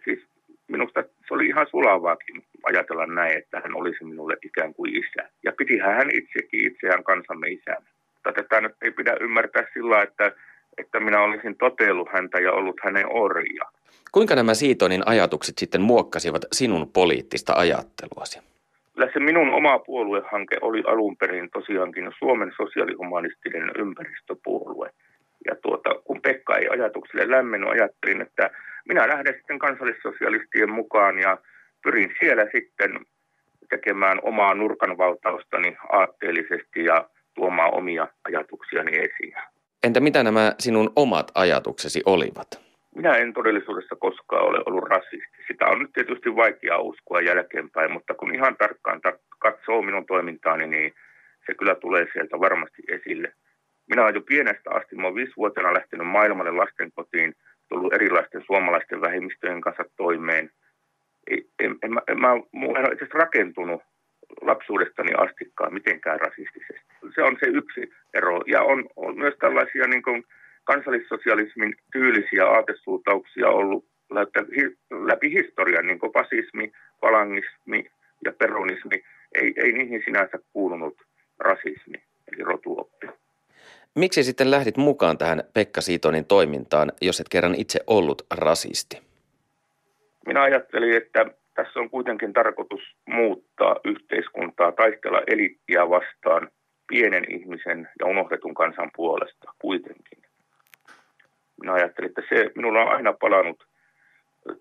[0.05, 0.27] Siis
[0.69, 5.29] minusta se oli ihan sulavaakin ajatella näin, että hän olisi minulle ikään kuin isä.
[5.43, 7.87] Ja pitihän hän itsekin itseään kansamme isänä.
[8.15, 10.33] Mutta tätä nyt ei pidä ymmärtää sillä, että,
[10.79, 13.65] että minä olisin totellut häntä ja ollut hänen orja.
[14.13, 18.41] Kuinka nämä Siitonin ajatukset sitten muokkasivat sinun poliittista ajatteluasi?
[18.95, 24.91] Kyllä se minun oma puoluehanke oli alun perin tosiaankin Suomen sosiaalihumanistinen ympäristöpuolue.
[25.47, 28.51] Ja tuota, kun Pekka ei ajatukselle lämmennyt, ajattelin, että
[28.89, 31.39] minä lähden sitten kansallissosialistien mukaan ja
[31.83, 33.07] pyrin siellä sitten
[33.71, 39.35] tekemään omaa nurkanvaltaustani aatteellisesti ja tuomaan omia ajatuksiani esiin.
[39.83, 42.71] Entä mitä nämä sinun omat ajatuksesi olivat?
[42.95, 45.39] Minä en todellisuudessa koskaan ole ollut rasisti.
[45.47, 49.01] Sitä on nyt tietysti vaikea uskoa jälkeenpäin, mutta kun ihan tarkkaan
[49.39, 50.95] katsoo minun toimintaani, niin
[51.47, 53.33] se kyllä tulee sieltä varmasti esille.
[53.91, 57.35] Minä olen jo pienestä asti, mä olen viisivuotiaana lähtenyt maailmalle lastenkotiin,
[57.71, 60.51] tullut erilaisten suomalaisten vähemmistöjen kanssa toimeen.
[61.31, 62.33] En, en, en, mä, mä,
[62.79, 63.83] en ole itse rakentunut
[64.41, 66.95] lapsuudestani astikkaan mitenkään rasistisesti.
[67.15, 68.41] Se on se yksi ero.
[68.47, 70.25] Ja on, on myös tällaisia niin kuin,
[70.65, 73.85] kansallissosialismin tyylisiä aatesuuntauksia ollut
[74.91, 77.91] läpi historian, niin kuin fasismi, falangismi
[78.25, 79.03] ja peronismi.
[79.35, 81.03] Ei, ei niihin sinänsä kuulunut
[81.39, 82.03] rasismi,
[82.33, 83.07] eli rotuoppi.
[83.95, 89.03] Miksi sitten lähdit mukaan tähän Pekka Siitonin toimintaan, jos et kerran itse ollut rasisti?
[90.27, 96.49] Minä ajattelin, että tässä on kuitenkin tarkoitus muuttaa yhteiskuntaa, taistella eliittiä vastaan
[96.87, 100.21] pienen ihmisen ja unohdetun kansan puolesta kuitenkin
[101.61, 103.67] minä ajattelin, että se minulla on aina palannut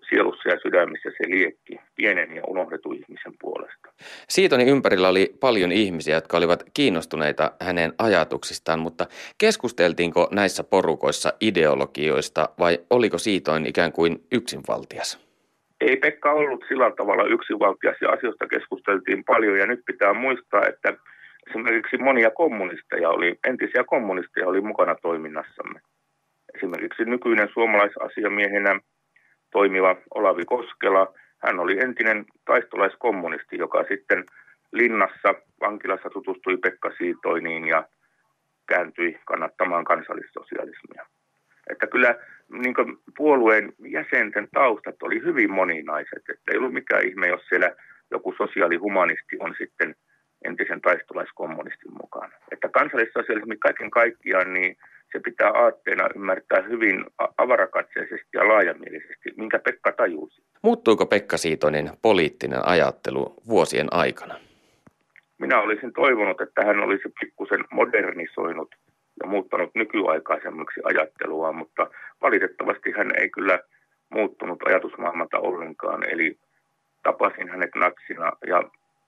[0.08, 3.88] sielussa ja sydämissä se liekki pienen ja unohdetun ihmisen puolesta.
[4.28, 9.06] Siitoni ympärillä oli paljon ihmisiä, jotka olivat kiinnostuneita hänen ajatuksistaan, mutta
[9.38, 15.30] keskusteltiinko näissä porukoissa ideologioista vai oliko Siitoin ikään kuin yksinvaltias?
[15.80, 20.92] Ei Pekka ollut sillä tavalla yksinvaltias ja asioista keskusteltiin paljon ja nyt pitää muistaa, että
[21.48, 25.80] esimerkiksi monia kommunisteja oli, entisiä kommunisteja oli mukana toiminnassamme
[26.54, 28.80] esimerkiksi nykyinen suomalaisasiamiehenä
[29.52, 34.24] toimiva Olavi Koskela, hän oli entinen taistolaiskommunisti, joka sitten
[34.72, 37.84] linnassa vankilassa tutustui Pekka Siitoiniin ja
[38.66, 41.06] kääntyi kannattamaan kansallissosialismia.
[41.70, 42.14] Että kyllä
[42.48, 42.74] niin
[43.16, 47.74] puolueen jäsenten taustat oli hyvin moninaiset, että ei ollut mikään ihme, jos siellä
[48.10, 49.94] joku sosiaalihumanisti on sitten
[50.44, 52.32] entisen taistolaiskommunistin mukana.
[52.52, 54.76] Että kansallissosialismi kaiken kaikkiaan, niin
[55.12, 57.04] se pitää aatteena ymmärtää hyvin
[57.38, 60.42] avarakatseisesti ja laajamielisesti, minkä Pekka tajusi.
[60.62, 64.34] Muuttuiko Pekka Siitonen poliittinen ajattelu vuosien aikana?
[65.38, 68.74] Minä olisin toivonut, että hän olisi pikkusen modernisoinut
[69.22, 71.90] ja muuttanut nykyaikaisemmaksi ajattelua, mutta
[72.22, 73.60] valitettavasti hän ei kyllä
[74.10, 76.10] muuttunut ajatusmaailmalta ollenkaan.
[76.10, 76.38] Eli
[77.02, 78.62] tapasin hänet natsina ja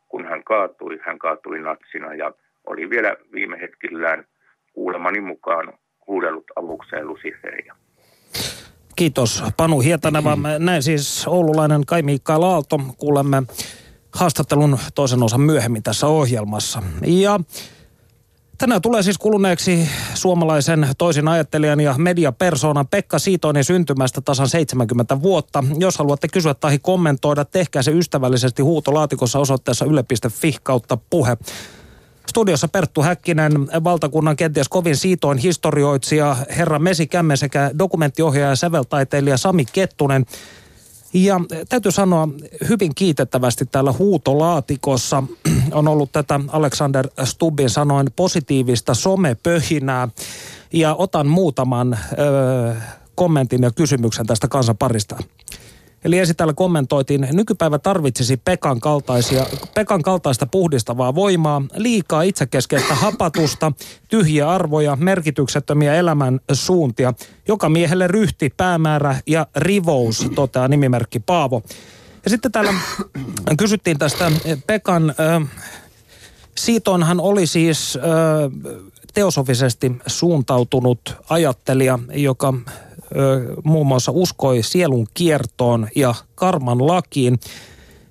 [0.09, 2.33] kun hän kaatui, hän kaatui natsina ja
[2.67, 4.25] oli vielä viime hetkillään
[4.73, 5.73] kuulemani mukaan
[6.07, 7.77] huudellut avukseen Luciferia.
[8.97, 10.39] Kiitos Panu Hietaneva.
[10.59, 12.81] Näin siis oululainen Kai Miikka Aalto.
[12.99, 13.43] Kuulemme
[14.15, 16.83] haastattelun toisen osan myöhemmin tässä ohjelmassa.
[17.07, 17.41] Ja
[18.63, 25.65] Tänään tulee siis kuluneeksi suomalaisen toisin ajattelijan ja mediapersoonan Pekka Siitoinen syntymästä tasan 70 vuotta.
[25.79, 31.37] Jos haluatte kysyä tai kommentoida, tehkää se ystävällisesti huutolaatikossa osoitteessa yle.fi kautta puhe.
[32.33, 33.53] Studiossa Perttu Häkkinen,
[33.85, 40.27] valtakunnan kenties kovin siitoin historioitsija, herra Mesi Kämme sekä dokumenttiohjaaja ja säveltaiteilija Sami Kettunen.
[41.15, 42.29] Ja täytyy sanoa
[42.69, 45.23] hyvin kiitettävästi täällä huutolaatikossa
[45.73, 50.09] on ollut tätä Alexander Stubbin sanoin positiivista somepöhinää.
[50.73, 52.75] Ja otan muutaman ö,
[53.15, 55.17] kommentin ja kysymyksen tästä kansan parista.
[56.05, 63.73] Eli ensin täällä kommentoitiin, nykypäivä tarvitsisi Pekan, kaltaisia, Pekan kaltaista puhdistavaa voimaa, liikaa itsekeskeistä hapatusta,
[64.09, 67.15] tyhjiä arvoja, merkityksettömiä elämän suuntia.
[67.49, 71.63] Joka miehelle ryhti, päämäärä ja rivous, toteaa nimimerkki Paavo.
[72.25, 72.75] Ja sitten täällä
[73.59, 74.33] kysyttiin tästä
[74.67, 75.11] Pekan...
[75.11, 75.49] Äh,
[76.55, 78.03] Siitonhan oli siis äh,
[79.15, 82.55] teosofisesti suuntautunut ajattelija, joka
[83.65, 87.41] muun muassa uskoi sielun kiertoon ja karman lakiin.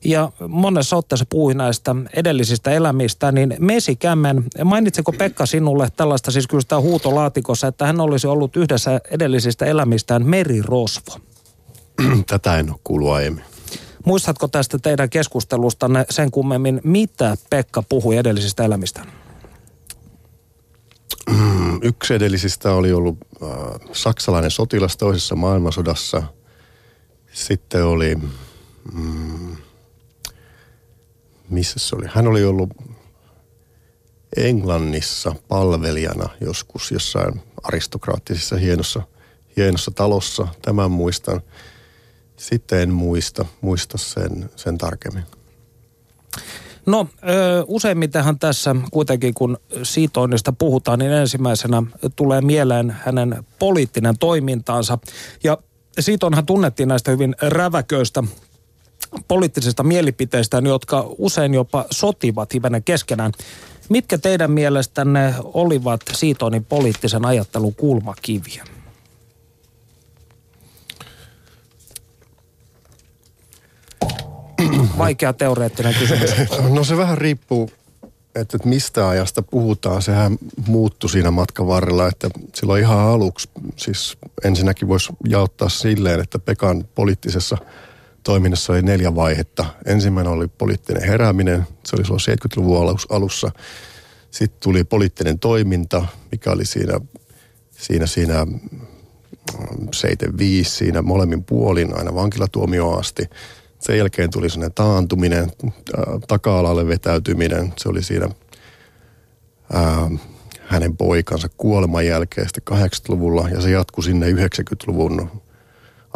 [0.06, 6.48] Ja monessa otteessa puhui näistä edellisistä elämistä, niin Mesi Kämmen, mainitseko Pekka sinulle tällaista siis
[6.48, 11.20] kyllä sitä huutolaatikossa, että hän olisi ollut yhdessä edellisistä elämistään merirosvo?
[12.28, 13.44] Tätä en ole kuullut aiemmin.
[14.06, 19.21] Muistatko tästä teidän keskustelustanne sen kummemmin, mitä Pekka puhui edellisistä elämistään?
[21.32, 23.50] Mm, yksi edellisistä oli ollut äh,
[23.92, 26.24] saksalainen sotilas toisessa maailmansodassa.
[27.34, 28.16] Sitten oli
[28.94, 29.56] mm,
[31.52, 32.06] missä se oli?
[32.14, 32.70] Hän oli ollut
[34.38, 39.02] Englannissa palvelijana joskus jossain aristokraattisessa hienossa,
[39.58, 40.48] hienossa talossa.
[40.62, 41.42] Tämän muistan.
[42.38, 45.24] Sitten en muista, muista sen, sen tarkemmin.
[46.86, 47.08] No
[47.68, 51.84] useimmitenhan tässä kuitenkin kun siitoinnista puhutaan, niin ensimmäisenä
[52.16, 54.98] tulee mieleen hänen poliittinen toimintaansa.
[55.44, 55.58] Ja
[56.00, 58.24] Siitonhan tunnettiin näistä hyvin räväköistä
[59.28, 63.32] poliittisista mielipiteistä, jotka usein jopa sotivat hivenen keskenään.
[63.90, 68.64] Mitkä teidän mielestänne olivat Siitonin poliittisen ajattelun kulmakiviä?
[75.02, 76.32] Vaikea teoreettinen kysymys.
[76.70, 77.72] No se vähän riippuu,
[78.36, 80.02] että mistä ajasta puhutaan.
[80.02, 80.38] Sehän
[80.68, 86.86] muuttui siinä matkan varrella, että silloin ihan aluksi, siis ensinnäkin voisi jaottaa silleen, että Pekan
[86.96, 87.58] poliittisessa
[88.24, 89.66] toiminnassa oli neljä vaihetta.
[89.86, 93.52] Ensimmäinen oli poliittinen herääminen, se oli silloin 70-luvun alussa.
[94.32, 97.00] Sitten tuli poliittinen toiminta, mikä oli siinä,
[97.72, 98.48] siinä, siinä
[99.94, 103.30] 75, mm, siinä molemmin puolin aina vankilatuomioon asti.
[103.82, 105.52] Sen jälkeen tuli sellainen taantuminen,
[106.28, 107.74] taka-alalle vetäytyminen.
[107.78, 108.30] Se oli siinä
[109.74, 110.10] ää,
[110.62, 115.42] hänen poikansa kuoleman jälkeen sitten 80-luvulla ja se jatkui sinne 90-luvun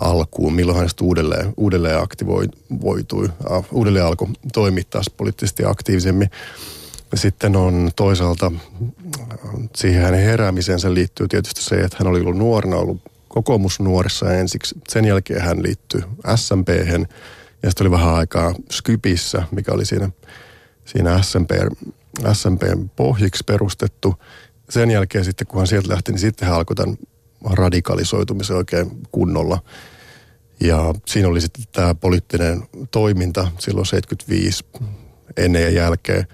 [0.01, 3.29] alkuun, milloin hän uudelleen, uudelleen aktivoitui,
[3.71, 6.29] uudelleen alkoi toimittaa poliittisesti aktiivisemmin.
[7.15, 8.51] Sitten on toisaalta
[9.75, 14.75] siihen hänen heräämisensä liittyy tietysti se, että hän oli ollut nuorena, ollut kokoomusnuorissa ensiksi.
[14.89, 16.01] Sen jälkeen hän liittyi
[16.35, 16.69] SMP
[17.65, 20.09] ja sitten oli vähän aikaa Skypissä, mikä oli siinä,
[20.85, 21.49] siinä SMP,
[22.33, 24.15] SMPn pohjiksi perustettu.
[24.69, 26.97] Sen jälkeen sitten, kun hän sieltä lähti, niin sitten hän alkoi tämän
[27.43, 29.59] radikalisoitumisen oikein kunnolla.
[30.59, 34.65] Ja siinä oli sitten tämä poliittinen toiminta silloin 75
[35.37, 36.27] ennen ja jälkeen,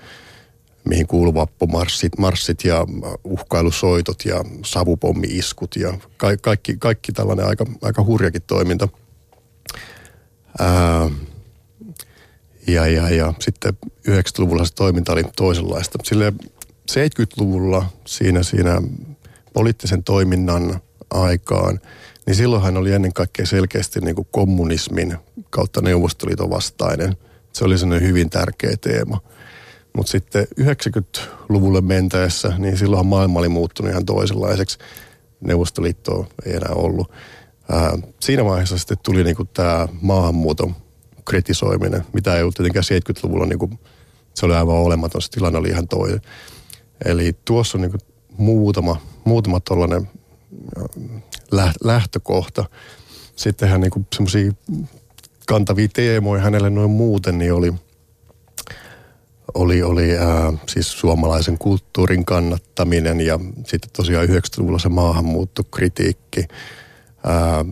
[0.86, 2.86] mihin kuului vappumarssit marssit ja
[3.24, 8.88] uhkailusoitot ja savupommi-iskut ja ka- kaikki, kaikki tällainen aika, aika hurjakin toiminta–
[10.60, 11.10] Ää,
[12.68, 13.74] ja, ja, ja sitten
[14.08, 15.98] 90-luvulla se toiminta oli toisenlaista.
[16.04, 16.34] Sille
[16.92, 18.82] 70-luvulla siinä, siinä
[19.54, 21.80] poliittisen toiminnan aikaan,
[22.26, 25.18] niin silloinhan oli ennen kaikkea selkeästi niin kuin kommunismin
[25.50, 27.18] kautta Neuvostoliiton vastainen.
[27.54, 29.22] Se oli sellainen hyvin tärkeä teema.
[29.98, 34.78] Mutta sitten 90-luvulle mentäessä, niin silloinhan maailma oli muuttunut ihan toisenlaiseksi.
[35.42, 37.12] Neuvostoliitto ei enää ollut.
[38.20, 40.76] Siinä vaiheessa sitten tuli niinku tämä maahanmuuton
[41.26, 43.70] kritisoiminen, mitä ei ollut tietenkään 70-luvulla, niinku,
[44.34, 46.22] se oli aivan olematon, se tilanne oli ihan toinen.
[47.06, 47.98] Eli tuossa on niinku
[48.38, 50.10] muutama, muutama tollainen
[51.84, 52.66] lähtökohta.
[53.36, 54.52] Sittenhän niinku semmoisia
[55.48, 57.74] kantavia teemoja hänelle noin muuten, niin oli,
[59.54, 66.46] oli, oli ää, siis suomalaisen kulttuurin kannattaminen ja sitten tosiaan 90-luvulla se maahanmuuttokritiikki–
[67.26, 67.66] ää,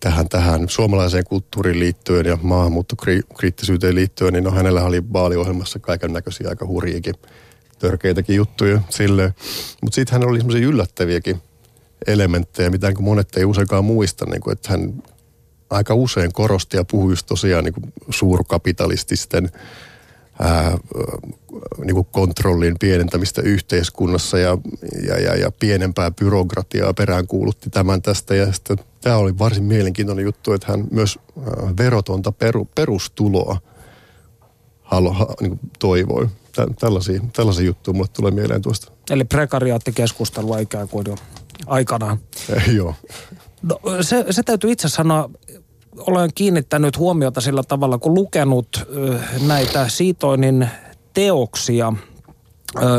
[0.00, 6.48] tähän, tähän suomalaiseen kulttuuriin liittyen ja maahanmuuttokriittisyyteen liittyen, niin no hänellä oli vaaliohjelmassa kaiken näköisiä
[6.48, 7.14] aika hurjiakin
[7.78, 9.34] törkeitäkin juttuja sille.
[9.82, 11.42] Mutta sitten hän oli semmoisia yllättäviäkin
[12.06, 15.02] elementtejä, mitä niin monet ei useinkaan muista, niin kuin, että hän
[15.70, 19.50] aika usein korosti ja puhui just tosiaan niin suurkapitalististen
[20.40, 20.78] ää,
[21.94, 24.58] niin kuin kontrollin pienentämistä yhteiskunnassa ja,
[25.06, 28.34] ja, ja, ja pienempää byrokratiaa perään kuulutti tämän tästä.
[28.34, 31.18] Ja sitten tämä oli varsin mielenkiintoinen juttu, että hän myös
[31.78, 33.60] verotonta peru, perustuloa
[34.82, 36.28] halo, ha, niin kuin toivoi.
[36.80, 38.92] Tällaisia, tällaisia juttuja mulle tulee mieleen tuosta.
[39.10, 41.16] Eli prekariaattikeskustelua ikään kuin jo
[41.66, 42.18] aikanaan.
[42.56, 42.94] Eh, joo.
[43.62, 45.30] No, se, se täytyy itse sanoa,
[45.96, 48.88] olen kiinnittänyt huomiota sillä tavalla, kun lukenut
[49.46, 50.68] näitä Siitoinin
[51.14, 51.92] teoksia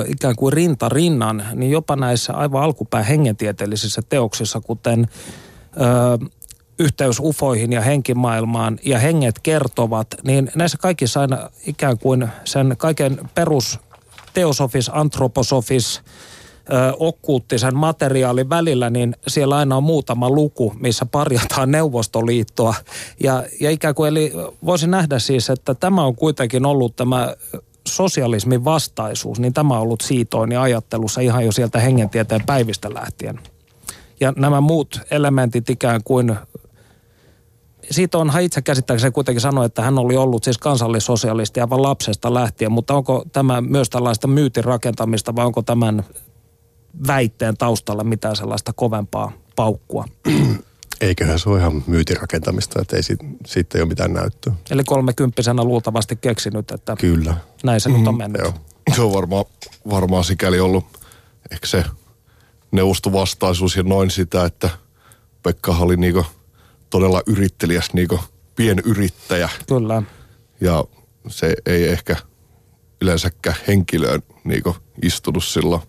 [0.08, 5.08] ikään kuin rinta rinnan, niin jopa näissä aivan alkupään hengentieteellisissä teoksissa, kuten
[5.82, 6.26] ö,
[6.80, 13.20] yhteys ufoihin ja henkimaailmaan ja henget kertovat, niin näissä kaikissa aina ikään kuin sen kaiken
[13.36, 13.80] perus
[14.34, 16.02] teosofis, antroposofis,
[17.00, 22.76] okkuuttisen materiaalin välillä, niin siellä aina on muutama luku, missä parjataan Neuvostoliittoa.
[23.24, 24.34] Ja, ja ikään kuin, eli
[24.66, 27.36] voisin nähdä siis, että tämä on kuitenkin ollut tämä
[27.88, 33.40] sosialismin vastaisuus, niin tämä on ollut siitoin ajattelussa ihan jo sieltä hengentieteen päivistä lähtien.
[34.20, 36.36] Ja nämä muut elementit ikään kuin
[37.92, 42.72] siitä onhan itse käsittääkseni kuitenkin sanoa, että hän oli ollut siis kansallissosialisti aivan lapsesta lähtien,
[42.72, 46.04] mutta onko tämä myös tällaista myytin rakentamista vai onko tämän
[47.08, 50.06] väitteen taustalla mitään sellaista kovempaa paukkua?
[51.02, 54.54] Eiköhän se ole ihan myytirakentamista, että ei siitä, siitä ei ole mitään näyttöä.
[54.70, 57.38] Eli kolmekymppisenä luultavasti keksinyt, että Kyllä.
[57.64, 58.42] näin se nyt on mennyt.
[58.42, 58.54] Joo.
[58.96, 59.46] Se on varmaan,
[59.90, 60.86] varmaan sikäli ollut
[61.52, 61.84] ehkä se
[62.72, 64.70] neuvostovastaisuus ja noin sitä, että
[65.44, 66.26] Pekka oli niinku
[66.90, 68.20] todella yrittelijäs niinku
[68.56, 69.50] pienyrittäjä.
[69.68, 70.04] Kyllä.
[70.62, 70.84] Ja
[71.28, 72.16] se ei ehkä
[73.02, 75.82] yleensäkään henkilöön niinku istunut silloin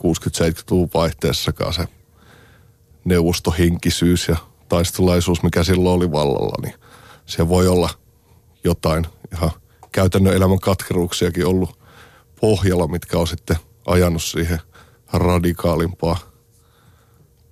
[0.00, 1.88] 60-70-luvun vaihteessakaan se
[3.04, 4.36] neuvostohenkisyys ja
[4.68, 6.74] taistelaisuus, mikä silloin oli vallalla, niin
[7.26, 7.90] se voi olla
[8.64, 9.50] jotain ihan
[9.92, 11.78] käytännön elämän katkeruuksiakin ollut
[12.40, 14.58] pohjalla, mitkä on sitten ajanut siihen
[15.12, 16.18] radikaalimpaa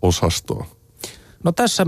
[0.02, 0.66] osastoon.
[1.44, 1.86] No tässä,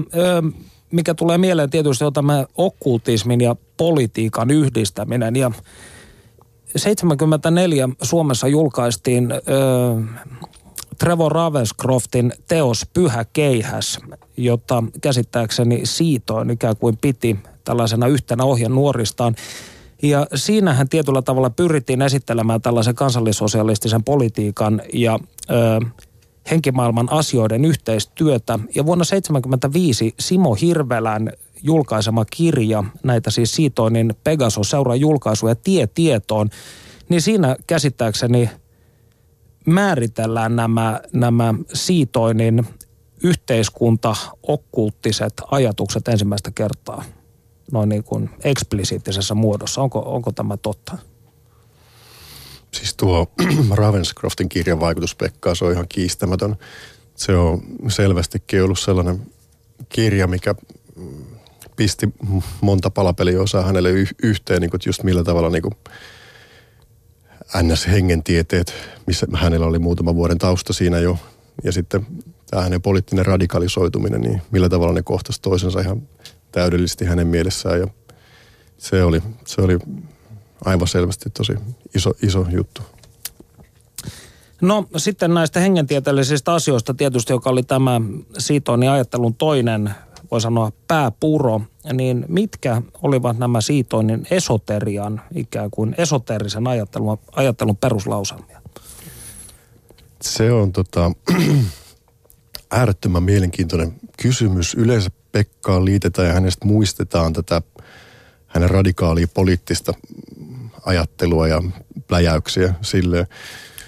[0.92, 5.36] mikä tulee mieleen tietysti on tämä okkultismin ja politiikan yhdistäminen.
[5.36, 5.50] Ja
[6.76, 9.28] 74 Suomessa julkaistiin
[11.02, 13.98] Trevor Ravenscroftin teos Pyhä keihäs,
[14.36, 19.34] jota käsittääkseni siitoin ikään kuin piti tällaisena yhtenä ohjenuoristaan.
[20.02, 25.18] Ja siinähän tietyllä tavalla pyrittiin esittelemään tällaisen kansallisosialistisen politiikan ja
[25.50, 25.54] ö,
[26.50, 28.58] henkimaailman asioiden yhteistyötä.
[28.74, 36.50] Ja vuonna 1975 Simo Hirvelän julkaisema kirja, näitä siis Siitoinin Pegasus seuraa julkaisuja Tie tietoon,
[37.08, 38.50] niin siinä käsittääkseni
[39.66, 42.66] määritellään nämä, nämä Siitoinin
[43.22, 47.04] yhteiskunta-okkulttiset ajatukset ensimmäistä kertaa
[47.72, 49.82] noin niin kuin eksplisiittisessä muodossa.
[49.82, 50.98] Onko, onko tämä totta?
[52.74, 53.26] Siis tuo
[53.70, 56.56] Ravenscroftin kirjan vaikutus Pekkaan, se on ihan kiistämätön.
[57.14, 59.22] Se on selvästikin ollut sellainen
[59.88, 60.54] kirja, mikä
[61.76, 62.08] pisti
[62.60, 63.90] monta palapeliosaa hänelle
[64.22, 65.74] yhteen, niin kuin, just millä tavalla niin kuin
[67.56, 68.72] NS-hengentieteet,
[69.06, 71.18] missä hänellä oli muutama vuoden tausta siinä jo,
[71.64, 72.06] ja sitten
[72.50, 76.02] tämä hänen poliittinen radikalisoituminen, niin millä tavalla ne kohtasi toisensa ihan
[76.52, 77.80] täydellisesti hänen mielessään.
[77.80, 77.86] Ja
[78.78, 79.78] se oli, se oli
[80.64, 81.52] aivan selvästi tosi
[81.94, 82.82] iso, iso juttu.
[84.60, 88.00] No sitten näistä hengentieteellisistä asioista tietysti, joka oli tämä
[88.38, 89.94] Siitonin ajattelun toinen,
[90.32, 91.60] voi sanoa pääpuro,
[91.92, 98.62] niin mitkä olivat nämä Siitonin esoterian, ikään kuin esoterisen ajattelun, ajattelun peruslauselmia?
[100.22, 101.12] Se on tota,
[102.70, 103.92] äärettömän mielenkiintoinen
[104.22, 104.74] kysymys.
[104.74, 107.62] Yleensä Pekkaan liitetään ja hänestä muistetaan tätä
[108.46, 109.94] hänen radikaalia poliittista
[110.84, 111.62] ajattelua ja
[112.06, 113.26] pläjäyksiä sille.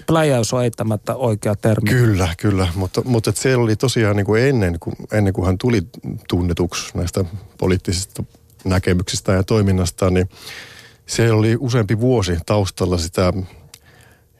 [0.07, 1.89] Pläjäys on eittämättä oikea termi.
[1.89, 5.81] Kyllä, kyllä, mutta, mutta se oli tosiaan niin kuin ennen, kuin, ennen kuin hän tuli
[6.29, 7.25] tunnetuksi näistä
[7.57, 8.23] poliittisista
[8.65, 10.29] näkemyksistä ja toiminnasta, niin
[11.05, 13.33] se oli useampi vuosi taustalla sitä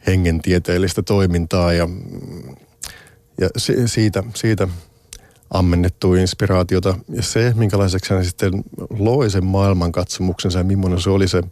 [0.07, 1.89] hengentieteellistä toimintaa ja,
[3.41, 3.49] ja
[3.85, 4.67] siitä, siitä
[5.51, 6.97] ammennettua inspiraatiota.
[7.09, 11.43] Ja se, minkälaiseksi hän sitten loi sen maailmankatsomuksensa ja millainen se oli se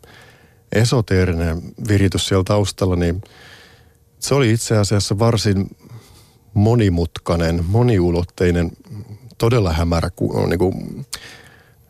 [0.72, 3.22] esoteerinen viritys siellä taustalla, niin
[4.24, 5.78] se oli itse asiassa varsin
[6.54, 8.72] monimutkainen, moniulotteinen,
[9.38, 10.10] todella hämärä
[10.48, 11.06] niin kuin,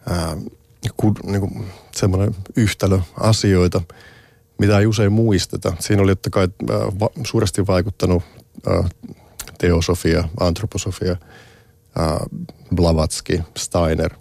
[0.09, 0.37] ää,
[0.97, 1.65] ku, niin kuin
[1.95, 3.81] semmoinen yhtälö asioita,
[4.57, 5.73] mitä ei usein muisteta.
[5.79, 8.23] Siinä oli totta kai ää, va, suuresti vaikuttanut
[8.67, 8.83] ää,
[9.57, 11.15] teosofia, antroposofia,
[11.95, 12.19] ää,
[12.75, 14.13] Blavatsky, Steiner,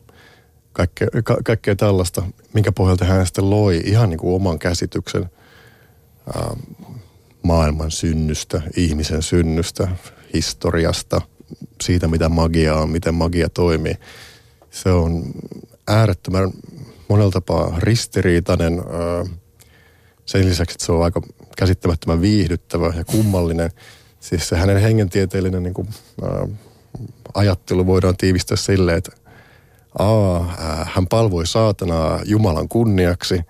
[0.72, 2.22] kaikkea, ka, kaikkea tällaista,
[2.55, 5.31] minkä pohjalta hän sitten loi ihan niin kuin oman käsityksen
[6.35, 6.57] ää,
[7.42, 9.88] maailman synnystä, ihmisen synnystä,
[10.35, 11.20] historiasta,
[11.83, 13.94] siitä mitä magia on, miten magia toimii.
[14.70, 15.24] Se on
[15.88, 16.50] äärettömän
[17.09, 18.83] monella tapaa ristiriitainen.
[20.26, 21.22] Sen lisäksi, että se on aika
[21.57, 23.70] käsittämättömän viihdyttävä ja kummallinen.
[24.20, 25.88] Siis se hänen hengentieteellinen niin kuin,
[27.35, 29.12] ajattelu voidaan tiivistää silleen, että
[29.98, 30.40] A,
[30.85, 33.40] hän palvoi saatanaa Jumalan kunniaksi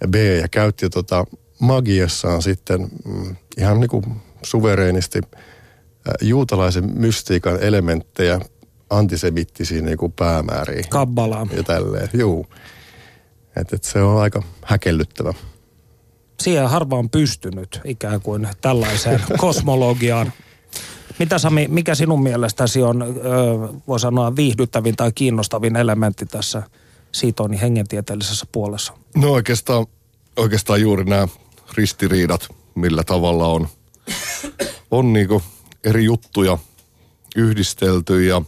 [0.00, 1.24] ja B, ja käytti tota
[1.58, 4.04] magiassaan sitten mm, ihan niin kuin
[4.42, 5.20] suvereenisti
[6.22, 8.40] juutalaisen mystiikan elementtejä
[8.90, 10.88] antisemittisiin niin kuin päämääriin.
[10.88, 11.50] Kabbalaan.
[11.56, 12.46] Ja tälleen, juu.
[13.56, 15.34] Et, et se on aika häkellyttävä.
[16.40, 20.32] Siihen harva on pystynyt ikään kuin tällaiseen kosmologiaan.
[21.18, 23.04] Mitä Sami, mikä sinun mielestäsi on,
[23.88, 26.62] voi sanoa, viihdyttävin tai kiinnostavin elementti tässä
[27.12, 28.92] Siitonin hengentieteellisessä puolessa?
[29.16, 29.86] No oikeastaan,
[30.36, 31.28] oikeastaan juuri nämä
[31.74, 33.68] ristiriidat, millä tavalla on,
[34.90, 35.42] on niinku
[35.84, 36.58] eri juttuja
[37.36, 38.42] yhdistelty ja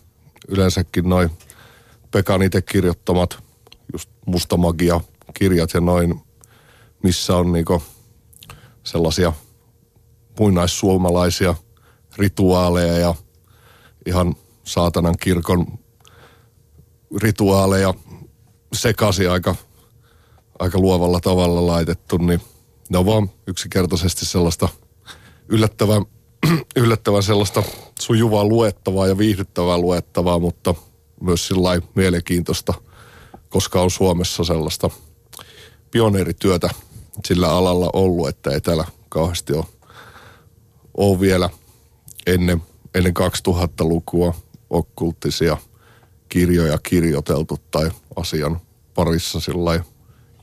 [0.48, 1.30] yleensäkin noin
[2.10, 3.38] Pekan itse kirjoittamat
[3.92, 5.00] just mustamagia
[5.34, 6.20] kirjat ja noin,
[7.02, 7.82] missä on niinku
[8.84, 9.32] sellaisia
[10.38, 11.54] muinaissuomalaisia
[12.16, 13.14] rituaaleja ja
[14.06, 15.78] ihan saatanan kirkon
[17.22, 17.94] rituaaleja
[18.72, 19.54] sekaisin aika,
[20.58, 22.40] aika luovalla tavalla laitettu, niin
[22.91, 24.68] ne on vaan yksinkertaisesti sellaista
[25.49, 26.05] yllättävän,
[26.76, 27.62] yllättävän sellaista
[28.01, 30.74] sujuvaa luettavaa ja viihdyttävää luettavaa, mutta
[31.20, 32.74] myös sillä mielenkiintoista,
[33.49, 34.91] koska on Suomessa sellaista
[35.91, 36.70] pioneerityötä
[37.26, 39.64] sillä alalla ollut, että ei täällä kauheasti ole,
[40.97, 41.51] ole vielä
[42.26, 42.62] ennen,
[42.95, 43.14] ennen
[43.49, 44.34] 2000-lukua
[44.70, 45.57] okkulttisia
[46.28, 48.61] kirjoja kirjoiteltu tai asian
[48.95, 49.84] parissa sillä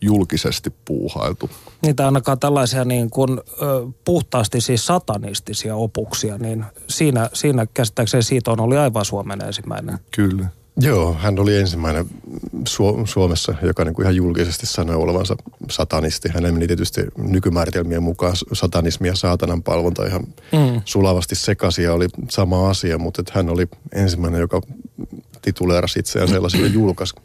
[0.01, 1.49] julkisesti puuhailtu.
[1.81, 8.51] Niitä ainakaan tällaisia niin kuin, ö, puhtaasti siis satanistisia opuksia, niin siinä, siinä käsittääkseni siitä
[8.51, 9.99] on oli aivan Suomen ensimmäinen.
[10.11, 10.47] Kyllä.
[10.79, 12.05] Joo, hän oli ensimmäinen
[12.69, 15.35] Su- Suomessa, joka niin kuin ihan julkisesti sanoi olevansa
[15.71, 16.29] satanisti.
[16.29, 20.81] Hän meni tietysti nykymääritelmien mukaan satanismi ja saatanan palvonta ihan mm.
[20.85, 24.61] sulavasti sekaisin ja oli sama asia, mutta että hän oli ensimmäinen, joka
[25.41, 27.15] tituleerasi itseään sellaisille julkaisi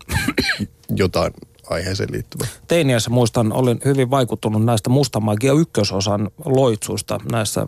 [0.96, 1.32] jotain
[1.72, 2.46] aiheeseen liittyvää.
[2.68, 7.66] Teiniässä muistan, olin hyvin vaikuttunut näistä mustamagia ykkösosan loitsuista näissä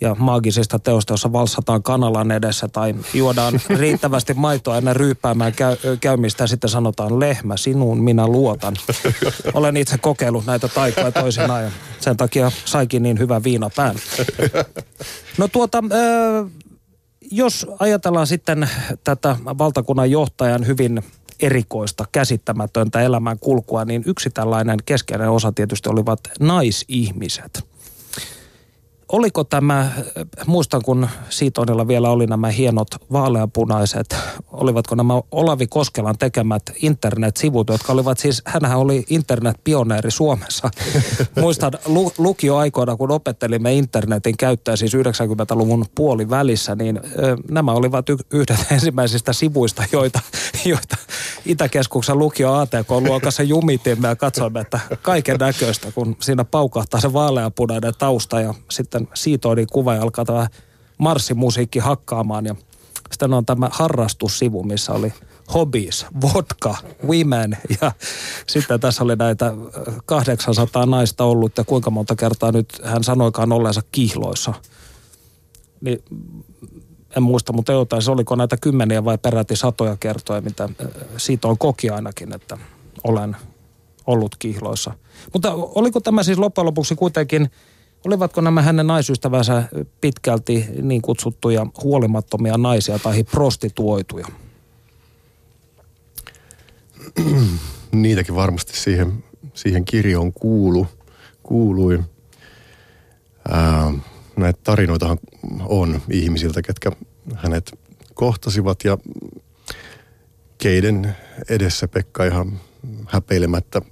[0.00, 6.44] ja maagisista teosta, jossa valsataan kanalan edessä tai juodaan riittävästi maitoa ennen ryyppäämään käy, käymistä
[6.44, 8.76] ja sitten sanotaan lehmä, sinuun minä luotan.
[9.54, 11.70] Olen itse kokeillut näitä taikoja toisinaan ja
[12.00, 13.96] sen takia saikin niin hyvä viina pään.
[15.38, 15.84] No tuota,
[17.30, 18.70] jos ajatellaan sitten
[19.04, 21.02] tätä valtakunnan johtajan hyvin
[21.42, 27.70] erikoista, käsittämätöntä elämän kulkua, niin yksi tällainen keskeinen osa tietysti olivat naisihmiset
[29.12, 29.90] oliko tämä,
[30.46, 34.16] muistan kun Siitonilla vielä oli nämä hienot vaaleanpunaiset,
[34.52, 40.70] olivatko nämä Olavi Koskelan tekemät internet-sivut, jotka olivat siis, hänhän oli internet-pioneeri Suomessa.
[41.40, 48.16] muistan lu, lukioaikoina, kun opettelimme internetin käyttöä siis 90-luvun puolivälissä, niin ö, nämä olivat y-
[48.32, 50.20] yhdet ensimmäisistä sivuista, joita,
[50.64, 50.96] joita
[51.46, 58.40] Itäkeskuksen lukio ATK-luokassa jumitimme ja katsoimme, että kaiken näköistä, kun siinä paukahtaa se vaaleanpunainen tausta
[58.40, 60.48] ja sitten sitten siitoidin kuva ja alkaa tämä
[60.98, 62.54] marssimusiikki hakkaamaan ja
[63.10, 65.12] sitten on tämä harrastussivu, missä oli
[65.54, 66.76] hobbies, vodka,
[67.08, 67.92] women ja
[68.46, 69.52] sitten tässä oli näitä
[70.06, 74.54] 800 naista ollut ja kuinka monta kertaa nyt hän sanoikaan olleensa kihloissa.
[75.80, 76.04] Niin
[77.16, 80.68] en muista, mutta jotain, se oliko näitä kymmeniä vai peräti satoja kertoja, mitä
[81.16, 82.58] siitä on koki ainakin, että
[83.04, 83.36] olen
[84.06, 84.94] ollut kihloissa.
[85.32, 87.50] Mutta oliko tämä siis loppujen lopuksi kuitenkin
[88.04, 89.62] Olivatko nämä hänen naisystävänsä
[90.00, 94.26] pitkälti niin kutsuttuja huolimattomia naisia tai prostituoituja?
[97.92, 99.24] Niitäkin varmasti siihen,
[99.54, 100.86] siihen kirjoon kuulu,
[101.42, 102.02] kuului.
[103.48, 103.92] Ää,
[104.36, 105.18] näitä tarinoitahan
[105.60, 106.92] on ihmisiltä, ketkä
[107.34, 107.78] hänet
[108.14, 108.98] kohtasivat ja
[110.58, 111.16] keiden
[111.48, 112.60] edessä Pekka ihan
[113.08, 113.82] häpeilemättä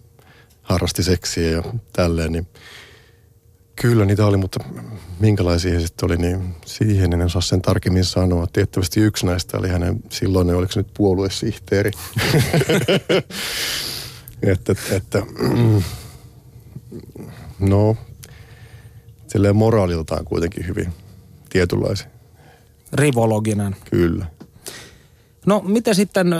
[0.63, 2.47] harrasti seksiä ja tälleen, niin
[3.81, 4.65] Kyllä niitä oli, mutta
[5.21, 8.47] minkälaisia he sitten oli, niin siihen en osaa sen tarkemmin sanoa.
[8.53, 11.91] Tiettävästi yksi näistä oli hänen silloinen, oliko se nyt puoluesihteeri.
[14.43, 15.23] että, että,
[17.59, 17.97] no,
[19.27, 20.93] silleen moraaliltaan kuitenkin hyvin
[21.49, 22.09] tietynlaisia.
[22.93, 23.77] Rivologinen.
[23.91, 24.27] Kyllä.
[25.47, 26.35] No, miten sitten,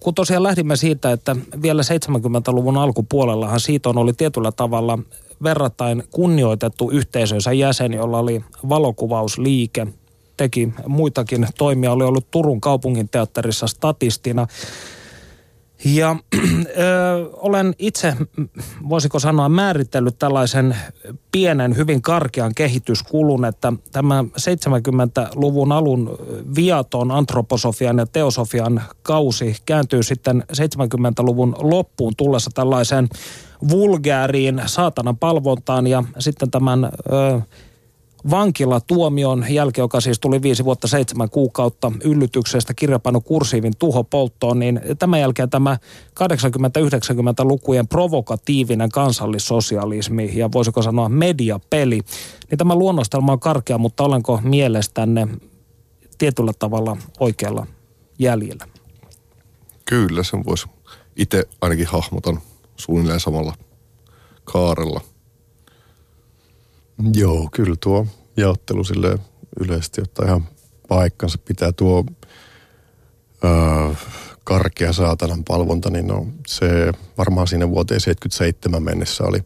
[0.00, 4.98] kun tosiaan lähdimme siitä, että vielä 70-luvun alkupuolellahan siitä oli tietyllä tavalla
[5.42, 9.86] verrattain kunnioitettu yhteisönsä jäsen, jolla oli valokuvausliike,
[10.36, 14.46] teki muitakin toimia, oli ollut Turun kaupungin teatterissa statistina.
[15.84, 18.14] Ja ö, olen itse,
[18.88, 20.76] voisiko sanoa, määritellyt tällaisen
[21.32, 26.18] pienen, hyvin karkean kehityskulun, että tämä 70-luvun alun
[26.56, 33.08] viaton antroposofian ja teosofian kausi kääntyy sitten 70-luvun loppuun tullessa tällaiseen
[33.68, 37.40] vulgääriin saatanan palvontaan ja sitten tämän ö,
[38.30, 45.20] vankilatuomion jälkeen, joka siis tuli viisi vuotta seitsemän kuukautta yllytyksestä kirjapano kursiivin tuhopolttoon, niin tämän
[45.20, 45.78] jälkeen tämä
[46.20, 52.00] 80-90-lukujen provokatiivinen kansallissosialismi ja voisiko sanoa mediapeli,
[52.50, 55.28] niin tämä luonnostelma on karkea, mutta olenko mielestänne
[56.18, 57.66] tietyllä tavalla oikealla
[58.18, 58.68] jäljellä?
[59.84, 60.66] Kyllä, sen voisi
[61.16, 62.40] itse ainakin hahmotan
[62.76, 63.54] suunnilleen samalla
[64.44, 65.00] kaarella.
[67.14, 69.18] Joo, kyllä tuo jaottelu sille
[69.60, 70.48] yleisesti ottaa ihan
[70.88, 71.38] paikkansa.
[71.38, 72.04] Pitää tuo
[73.44, 73.94] öö,
[74.44, 79.40] karkea saatanan palvonta, niin no, se varmaan siinä vuoteen 77 mennessä oli,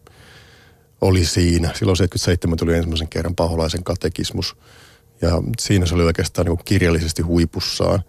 [1.00, 1.70] oli siinä.
[1.74, 4.56] Silloin 77 tuli ensimmäisen kerran paholaisen katekismus.
[5.20, 8.02] Ja siinä se oli oikeastaan niin kirjallisesti huipussaan.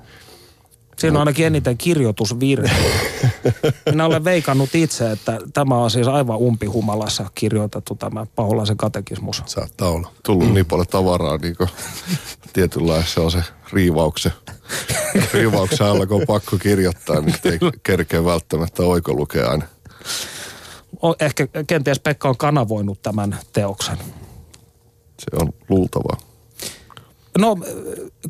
[1.02, 2.76] Siinä on ainakin eniten kirjoitusvirhe.
[3.92, 9.44] Minä olen veikannut itse, että tämä on siis aivan umpihumalassa kirjoitettu tämä Paholaisen katekismus.
[9.46, 10.12] Saattaa olla.
[10.24, 11.56] Tullut niin paljon tavaraa niin
[12.54, 13.44] tietynlaisen se
[13.74, 14.32] riivauksen,
[15.34, 19.66] riivauksen alla, kun on pakko kirjoittaa, niin ei kerkeä välttämättä oikolukea aina.
[21.20, 23.98] Ehkä kenties Pekka on kanavoinut tämän teoksen.
[25.20, 26.31] Se on luultavaa.
[27.38, 27.58] No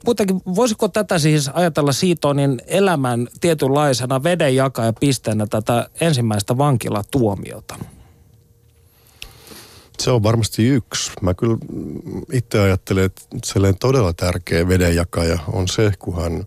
[0.05, 4.93] kuitenkin, voisiko tätä siis ajatella Siitonin elämän tietynlaisena vedenjaka ja
[5.49, 7.75] tätä ensimmäistä vankilatuomiota?
[9.99, 11.11] Se on varmasti yksi.
[11.21, 11.57] Mä kyllä
[12.31, 16.43] itse ajattelen, että sellainen todella tärkeä vedenjakaja on se, kun hän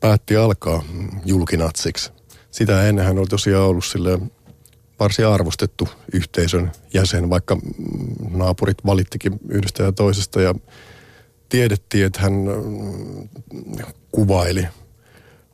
[0.00, 0.82] päätti alkaa
[1.24, 2.10] julkinatsiksi.
[2.50, 4.18] Sitä ennen hän oli tosiaan ollut sille
[5.00, 7.58] varsin arvostettu yhteisön jäsen, vaikka
[8.30, 10.54] naapurit valittikin yhdestä ja toisesta ja
[11.50, 12.34] tiedettiin, että hän
[14.12, 14.68] kuvaili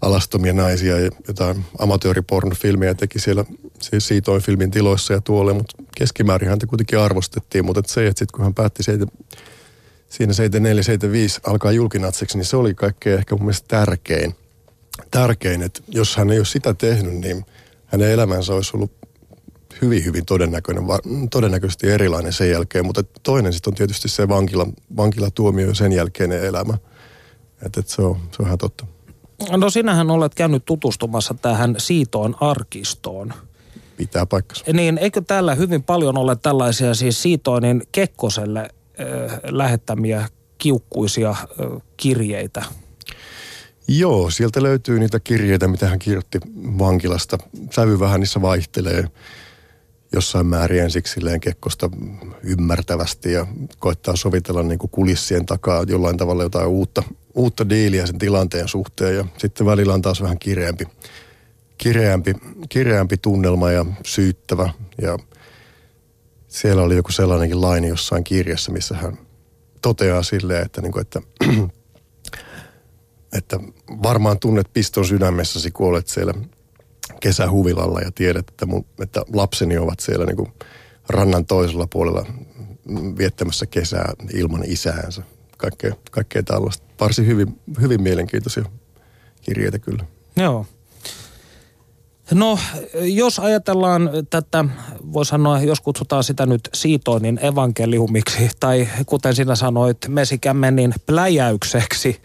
[0.03, 3.44] alastomia naisia ja jotain amatööripornofilmiä teki siellä
[3.82, 8.18] siis siitoin filmin tiloissa ja tuolle, mutta keskimäärin häntä kuitenkin arvostettiin, mutta et se, että
[8.18, 9.07] sitten kun hän päätti seitä,
[10.09, 14.34] siinä 74-75 alkaa julkinatseksi, niin se oli kaikkein ehkä mun mielestä tärkein.
[15.11, 17.44] Tärkein, että jos hän ei ole sitä tehnyt, niin
[17.86, 18.92] hänen elämänsä olisi ollut
[19.83, 24.66] hyvin, hyvin todennäköinen, va- todennäköisesti erilainen sen jälkeen, mutta toinen sitten on tietysti se vankila,
[24.97, 26.79] vankilatuomio ja sen jälkeinen elämä.
[27.66, 28.87] Että et se, on, se on ihan totta.
[29.51, 33.35] No sinähän olet käynyt tutustumassa tähän Siitoon arkistoon.
[33.97, 34.64] Pitää paikkansa.
[34.72, 41.47] Niin eikö täällä hyvin paljon ole tällaisia siis Siitoinin Kekkoselle äh, lähettämiä kiukkuisia äh,
[41.97, 42.64] kirjeitä?
[43.89, 46.39] Joo, sieltä löytyy niitä kirjeitä, mitä hän kirjoitti
[46.79, 47.39] vankilasta.
[47.74, 49.05] Sävy vähän niissä vaihtelee
[50.17, 51.91] jossain määrin ensiksi silleen Kekkosta
[52.43, 53.47] ymmärtävästi ja
[53.79, 57.03] koittaa sovitella niin kuin kulissien takaa jollain tavalla jotain uutta,
[57.35, 59.17] uutta diiliä sen tilanteen suhteen.
[59.17, 60.85] Ja sitten välillä on taas vähän kireämpi,
[61.79, 62.35] kireämpi,
[62.69, 64.71] kireämpi tunnelma ja syyttävä.
[65.03, 65.19] Ja
[66.49, 69.19] siellä oli joku sellainenkin laini jossain kirjassa, missä hän
[69.83, 71.21] toteaa silleen, että, niin kuin, että
[73.39, 73.61] että
[74.03, 76.35] varmaan tunnet piston sydämessäsi, kun olet siellä
[77.21, 80.53] kesähuvilalla ja tiedät, että, mun, että lapseni ovat siellä niin kuin
[81.09, 82.27] rannan toisella puolella
[83.19, 85.23] viettämässä kesää ilman isäänsä.
[85.57, 86.87] Kaikkea, kaikkea tällaista.
[87.01, 88.64] Varsin hyvin, hyvin mielenkiintoisia
[89.43, 90.05] kirjeitä kyllä.
[90.37, 90.67] Joo.
[92.35, 92.59] No,
[92.95, 94.64] jos ajatellaan tätä,
[95.12, 102.21] voi sanoa, jos kutsutaan sitä nyt Siitoinin evankeliumiksi, tai kuten sinä sanoit, mesikämmenin pläjäykseksi,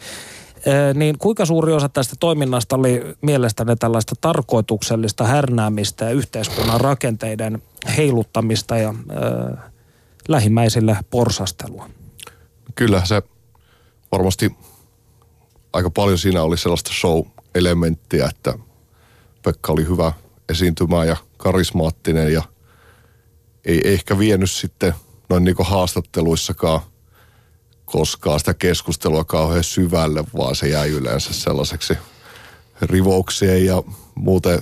[0.93, 7.63] niin kuinka suuri osa tästä toiminnasta oli mielestäni tällaista tarkoituksellista härnäämistä ja yhteiskunnan rakenteiden
[7.97, 9.63] heiluttamista ja äh,
[10.27, 11.89] lähimmäisille porsastelua?
[12.75, 13.21] Kyllä se
[14.11, 14.55] varmasti
[15.73, 18.53] aika paljon siinä oli sellaista show-elementtiä, että
[19.43, 20.13] Pekka oli hyvä
[20.49, 22.43] esiintymään ja karismaattinen ja
[23.65, 24.93] ei ehkä vienyt sitten
[25.29, 26.79] noin niin haastatteluissakaan
[27.91, 31.93] koskaan sitä keskustelua kauhean syvälle, vaan se jäi yleensä sellaiseksi
[32.81, 33.83] rivouksien ja
[34.15, 34.61] muuten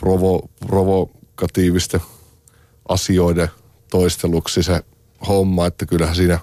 [0.00, 2.00] provo, provokatiivisten
[2.88, 3.48] asioiden
[3.90, 4.84] toisteluksi se
[5.28, 6.38] homma, että kyllähän siinä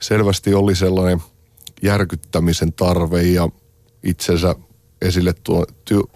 [0.00, 1.22] selvästi oli sellainen
[1.82, 3.48] järkyttämisen tarve ja
[4.02, 4.54] itsensä
[5.02, 5.66] esille tuo,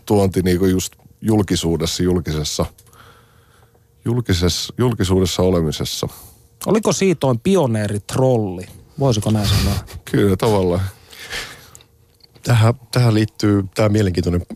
[0.06, 2.66] tuonti niin just julkisuudessa, julkisessa,
[4.04, 6.08] julkisessa, julkisuudessa olemisessa.
[6.66, 8.66] Oliko Siitoin pioneeritrolli?
[8.98, 9.76] Voisiko näin sanoa?
[10.04, 10.80] Kyllä tavallaan.
[12.42, 14.46] Tähän, tähän liittyy tämä mielenkiintoinen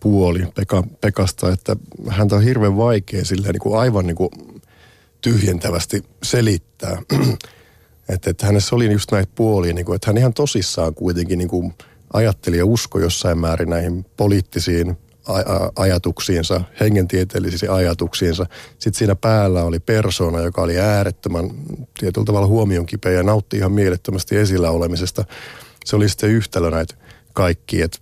[0.00, 1.76] puoli Pekka, Pekasta, että
[2.08, 4.30] häntä on hirveän vaikea silleen niin kuin aivan niin kuin
[5.20, 7.02] tyhjentävästi selittää.
[8.08, 11.48] että, että hänessä oli just näitä puolia, niin kuin, että hän ihan tosissaan kuitenkin niin
[11.48, 11.74] kuin
[12.12, 14.96] ajatteli ja uskoi jossain määrin näihin poliittisiin
[15.76, 18.46] ajatuksiinsa, hengentieteellisiin ajatuksiinsa.
[18.78, 21.50] Sitten siinä päällä oli persona, joka oli äärettömän
[21.98, 25.24] tietyllä tavalla huomion kipeä ja nautti ihan mielettömästi esillä olemisesta.
[25.84, 26.94] Se oli sitten yhtälö näitä
[27.32, 27.82] kaikki.
[27.82, 28.00] Et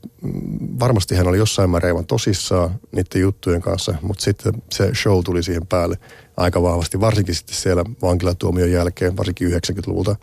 [0.81, 5.43] varmasti hän oli jossain määrin aivan tosissaan niiden juttujen kanssa, mutta sitten se show tuli
[5.43, 5.99] siihen päälle
[6.37, 10.17] aika vahvasti, varsinkin sitten siellä vankilatuomion jälkeen, varsinkin 90-luvulta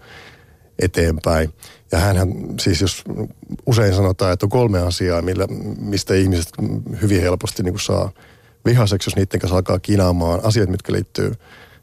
[0.79, 1.53] eteenpäin.
[1.91, 3.03] Ja hänhän siis, jos
[3.65, 5.47] usein sanotaan, että on kolme asiaa, millä,
[5.79, 6.51] mistä ihmiset
[7.01, 8.11] hyvin helposti niin kuin saa
[8.65, 10.39] vihaseksi, jos niiden kanssa alkaa kinaamaan.
[10.43, 11.33] Asiat, mitkä liittyy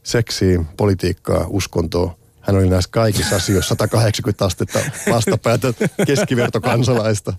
[0.02, 2.10] seksiin, politiikkaan, uskontoon.
[2.40, 4.78] Hän oli näissä kaikissa asioissa 180 astetta
[5.10, 5.68] vastapäätä
[6.06, 7.32] keskivertokansalaista.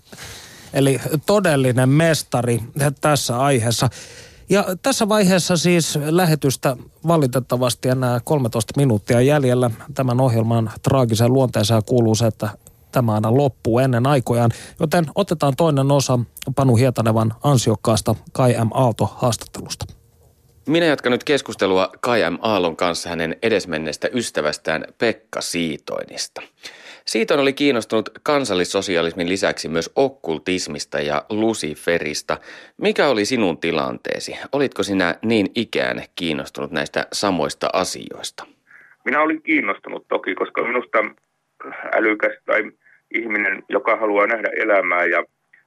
[0.72, 2.60] Eli todellinen mestari
[3.00, 3.88] tässä aiheessa.
[4.50, 6.76] Ja tässä vaiheessa siis lähetystä
[7.06, 9.70] valitettavasti enää 13 minuuttia jäljellä.
[9.94, 12.48] Tämän ohjelman traagiseen luonteeseen kuuluu se, että
[12.92, 16.18] tämä aina loppuu ennen aikojaan, joten otetaan toinen osa
[16.56, 18.68] Panu Hietanevan ansiokkaasta Kai M.
[18.74, 19.84] Aalto haastattelusta.
[20.66, 22.38] Minä jatkan nyt keskustelua Kai M.
[22.42, 26.42] Aallon kanssa hänen edesmenneestä ystävästään Pekka Siitoinista.
[27.10, 32.38] Siitoin oli kiinnostunut kansallissosialismin lisäksi myös okkultismista ja luciferista.
[32.76, 34.38] Mikä oli sinun tilanteesi?
[34.52, 38.46] Olitko sinä niin ikään kiinnostunut näistä samoista asioista?
[39.04, 40.98] Minä olin kiinnostunut toki, koska minusta
[41.94, 42.72] älykäs tai
[43.14, 45.24] ihminen, joka haluaa nähdä elämää ja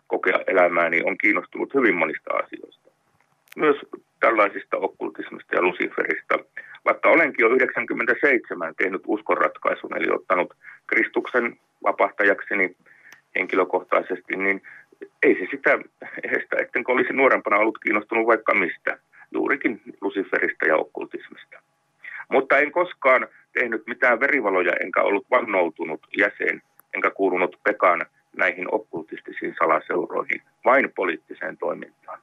[0.08, 2.90] kokea elämää, niin on kiinnostunut hyvin monista asioista.
[3.58, 3.78] Myös
[4.20, 6.36] tällaisista okkultismista ja luciferista.
[6.86, 10.54] Vaikka olenkin jo 97 tehnyt uskonratkaisun, eli ottanut
[10.88, 12.76] Kristuksen vapahtajakseni
[13.36, 14.62] henkilökohtaisesti, niin
[15.24, 15.80] ei se sitä
[16.24, 18.98] estä, ettenkö olisi nuorempana ollut kiinnostunut vaikka mistä,
[19.32, 21.62] juurikin Luciferista ja okkultismista.
[22.30, 26.62] Mutta en koskaan tehnyt mitään verivaloja, enkä ollut vannoutunut jäsen,
[26.94, 28.06] enkä kuulunut Pekan
[28.38, 32.20] näihin okkultistisiin salaseuroihin, vain poliittiseen toimintaan.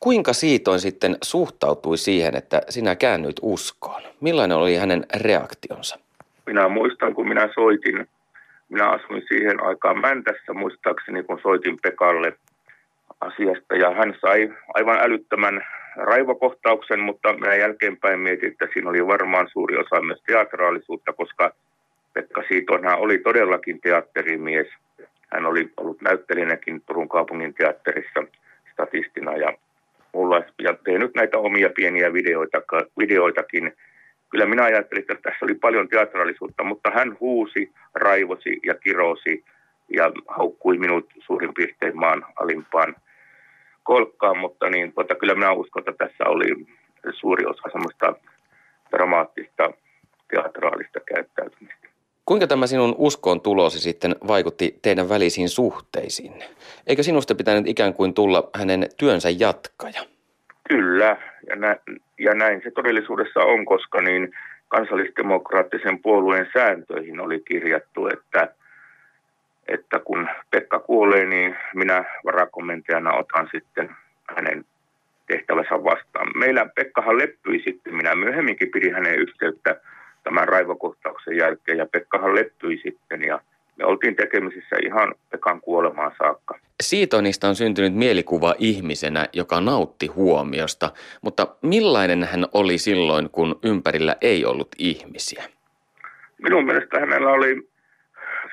[0.00, 4.02] Kuinka Siitoin sitten suhtautui siihen, että sinä käännyit uskoon?
[4.20, 5.98] Millainen oli hänen reaktionsa?
[6.46, 8.08] Minä muistan, kun minä soitin,
[8.68, 12.32] minä asuin siihen aikaan Mäntässä muistaakseni, kun soitin Pekalle
[13.20, 15.66] asiasta ja hän sai aivan älyttömän
[15.96, 21.52] raivokohtauksen, mutta minä jälkeenpäin mietin, että siinä oli varmaan suuri osa myös teatraalisuutta, koska
[22.12, 24.66] Pekka Siitoinhan oli todellakin teatterimies.
[25.32, 28.20] Hän oli ollut näyttelijänäkin Turun kaupungin teatterissa
[28.72, 29.52] statistina ja
[30.14, 32.58] mulla ja tehnyt näitä omia pieniä videoita,
[32.98, 33.72] videoitakin.
[34.30, 39.44] Kyllä minä ajattelin, että tässä oli paljon teatraalisuutta, mutta hän huusi, raivosi ja kirosi
[39.88, 42.96] ja haukkui minut suurin piirtein maan alimpaan
[43.82, 46.66] kolkkaan, mutta niin, tuota, kyllä minä uskon, että tässä oli
[47.10, 48.14] suuri osa semmoista
[48.90, 49.70] dramaattista
[50.30, 51.81] teatraalista käyttäytymistä.
[52.26, 56.44] Kuinka tämä sinun uskoon tulosi sitten vaikutti teidän välisiin suhteisiin?
[56.86, 60.02] Eikö sinusta pitänyt ikään kuin tulla hänen työnsä jatkaja?
[60.68, 61.16] Kyllä,
[61.48, 61.76] ja, nä-
[62.18, 64.32] ja näin se todellisuudessa on, koska niin
[64.68, 68.48] kansallisdemokraattisen puolueen sääntöihin oli kirjattu, että,
[69.68, 73.90] että kun Pekka kuolee, niin minä varakomentajana otan sitten
[74.36, 74.64] hänen
[75.26, 76.30] tehtävänsä vastaan.
[76.34, 79.80] Meillä Pekkahan leppyi sitten, minä myöhemminkin pidin hänen yhteyttä
[80.22, 83.40] tämän raivokohtauksen jälkeen ja Pekkahan leppyi sitten ja
[83.76, 86.58] me oltiin tekemisissä ihan Pekan kuolemaan saakka.
[86.82, 90.90] Siitonista on syntynyt mielikuva ihmisenä, joka nautti huomiosta,
[91.22, 95.44] mutta millainen hän oli silloin, kun ympärillä ei ollut ihmisiä?
[96.42, 97.68] Minun mielestä hänellä oli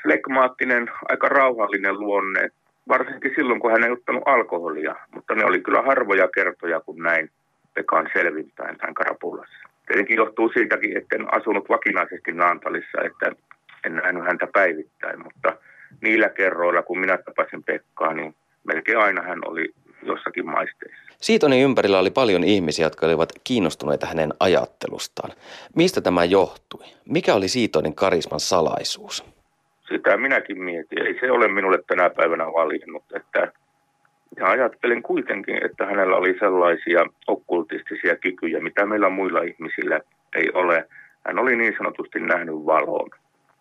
[0.03, 2.49] flegmaattinen, aika rauhallinen luonne,
[2.88, 7.30] varsinkin silloin, kun hän ei ottanut alkoholia, mutta ne oli kyllä harvoja kertoja, kun näin
[7.74, 9.68] Pekan selvintäen tämän karapulassa.
[9.89, 13.31] Tietenkin johtuu siitäkin, että en asunut vakinaisesti Naantalissa, että
[13.85, 15.57] en nähnyt häntä päivittäin, mutta
[16.01, 19.73] niillä kerroilla, kun minä tapasin Pekkaa, niin melkein aina hän oli
[20.03, 21.13] jossakin maisteissa.
[21.17, 25.31] Siitonin ympärillä oli paljon ihmisiä, jotka olivat kiinnostuneita hänen ajattelustaan.
[25.75, 26.85] Mistä tämä johtui?
[27.05, 29.25] Mikä oli Siitonin karisman salaisuus?
[29.87, 31.07] Sitä minäkin mietin.
[31.07, 33.51] Ei se ole minulle tänä päivänä valinnut, että
[34.38, 39.99] ja ajattelin kuitenkin, että hänellä oli sellaisia okkultistisia kykyjä, mitä meillä muilla ihmisillä
[40.36, 40.88] ei ole.
[41.25, 43.09] Hän oli niin sanotusti nähnyt valon.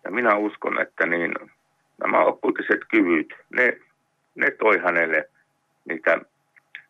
[0.03, 1.33] Ja minä uskon, että niin,
[2.01, 3.77] nämä okkultiset kyvyt, ne,
[4.35, 5.29] ne toi hänelle
[5.85, 6.19] niitä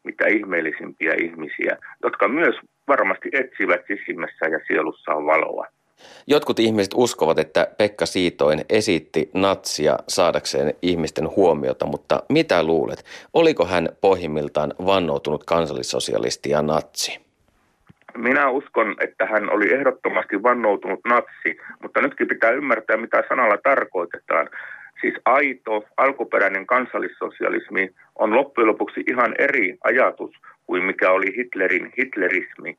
[0.04, 2.56] mitä ihmeellisimpiä ihmisiä, jotka myös
[2.88, 5.68] varmasti etsivät sisimmässä ja sielussaan valoa.
[6.28, 13.06] Jotkut ihmiset uskovat, että Pekka Siitoin esitti natsia saadakseen ihmisten huomiota, mutta mitä luulet?
[13.34, 17.20] Oliko hän pohjimmiltaan vannoutunut kansallissosialisti ja natsi?
[18.18, 24.50] Minä uskon, että hän oli ehdottomasti vannoutunut natsi, mutta nytkin pitää ymmärtää, mitä sanalla tarkoitetaan.
[25.02, 30.32] Siis aito, alkuperäinen kansallissosialismi on loppujen lopuksi ihan eri ajatus
[30.68, 32.78] kuin mikä oli Hitlerin hitlerismi.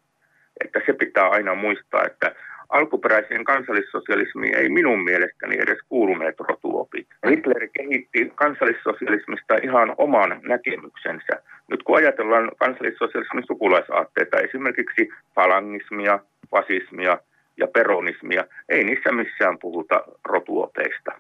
[0.65, 2.35] Että se pitää aina muistaa, että
[2.71, 7.07] alkuperäiseen kansallissosialismiin ei minun mielestäni edes kuuluneet rotuopit.
[7.31, 11.43] Hitler kehitti kansallissosialismista ihan oman näkemyksensä.
[11.69, 16.19] Nyt kun ajatellaan kansallissosialismin sukulaisaatteita, esimerkiksi falangismia,
[16.51, 17.19] fasismia
[17.57, 21.13] ja peronismia, ei niissä missään puhuta rotuopeista.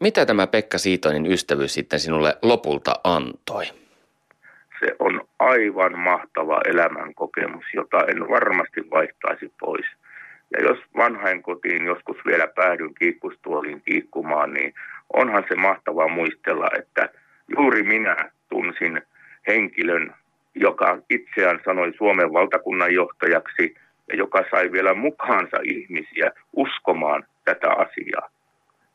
[0.00, 3.64] Mitä tämä Pekka Siitonin ystävyys sitten sinulle lopulta antoi?
[4.80, 9.86] Se on aivan mahtava elämän kokemus, jota en varmasti vaihtaisi pois.
[10.52, 14.74] Ja jos vanhain kotiin joskus vielä päädyn kiikkustuoliin kiikkumaan, niin
[15.12, 17.08] onhan se mahtavaa muistella, että
[17.56, 19.02] juuri minä tunsin
[19.46, 20.14] henkilön,
[20.54, 23.74] joka itseään sanoi Suomen valtakunnan johtajaksi
[24.08, 28.30] ja joka sai vielä mukaansa ihmisiä uskomaan tätä asiaa.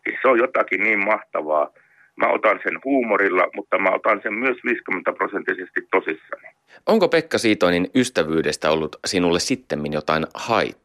[0.03, 1.69] Siis se on jotakin niin mahtavaa.
[2.15, 6.47] Mä otan sen huumorilla, mutta mä otan sen myös 50 prosenttisesti tosissani.
[6.87, 10.80] Onko Pekka Siitoinin ystävyydestä ollut sinulle sittemmin jotain haittaa?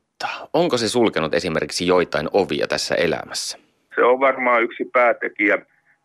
[0.52, 3.58] Onko se sulkenut esimerkiksi joitain ovia tässä elämässä?
[3.94, 5.58] Se on varmaan yksi päätekijä,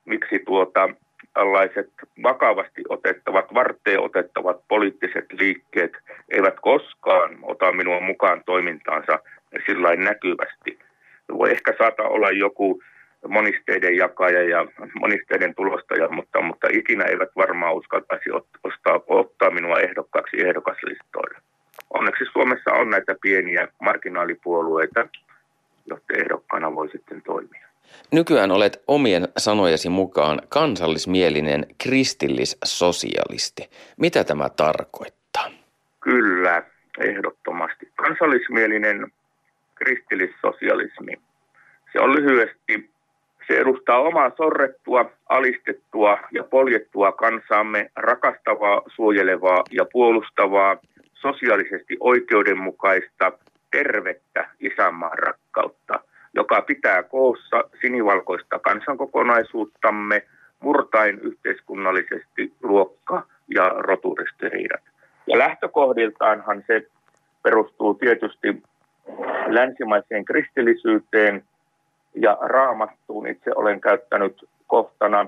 [0.06, 0.90] miksi tuota,
[1.34, 1.90] tällaiset
[2.24, 5.92] vakavasti otettavat, varteen otettavat poliittiset liikkeet
[6.30, 9.20] eivät koskaan ota minua mukaan toimintaansa
[9.66, 10.80] sillä näkyvästi.
[11.34, 12.82] Voi ehkä saata olla joku
[13.28, 14.66] monisteiden jakaja ja
[15.00, 21.51] monisteiden tulostaja, mutta, mutta ikinä eivät varmaan uskaltaisi ottaa, ottaa minua ehdokkaaksi ehdokaslistoille.
[21.94, 25.08] Onneksi Suomessa on näitä pieniä marginaalipuolueita,
[25.86, 27.68] jotta ehdokkaana voi sitten toimia.
[28.12, 33.70] Nykyään olet omien sanojesi mukaan kansallismielinen kristillissosialisti.
[33.98, 35.52] Mitä tämä tarkoittaa?
[36.00, 36.64] Kyllä,
[37.00, 37.90] ehdottomasti.
[37.96, 39.12] Kansallismielinen
[39.76, 41.14] kristillissosialismi.
[41.94, 42.90] Se on lyhyesti,
[43.48, 50.78] se edustaa omaa sorrettua, alistettua ja poljettua kansaamme rakastavaa, suojelevaa ja puolustavaa,
[51.22, 53.32] sosiaalisesti oikeudenmukaista,
[53.72, 56.00] tervettä isänmaan rakkautta–
[56.34, 60.26] joka pitää koossa sinivalkoista kansankokonaisuuttamme
[60.60, 64.82] murtain yhteiskunnallisesti luokka- ja roturistiriidat.
[65.28, 66.88] Ja lähtökohdiltaanhan se
[67.44, 68.64] perustuu tietysti
[69.48, 71.44] länsimaiseen kristillisyyteen
[72.16, 73.28] ja raamattuun.
[73.28, 75.26] Itse olen käyttänyt kohtana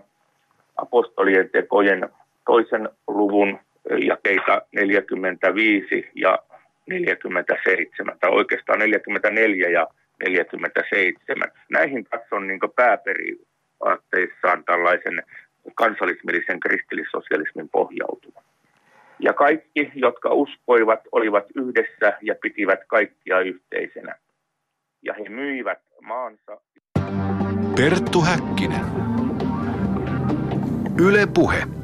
[0.77, 2.09] apostolien tekojen
[2.45, 3.59] toisen luvun
[3.89, 6.39] jakeita 45 ja
[6.87, 9.87] 47, tai oikeastaan 44 ja
[10.23, 11.51] 47.
[11.69, 15.23] Näihin katson niin pääperiaatteissaan tällaisen
[15.75, 18.43] kansallismielisen kristillissosialismin pohjautuvan.
[19.19, 24.15] Ja kaikki, jotka uskoivat, olivat yhdessä ja pitivät kaikkia yhteisenä.
[25.01, 26.61] Ja he myivät maansa.
[27.75, 28.85] Perttu Häkkinen.
[30.99, 31.82] Yle Puhe.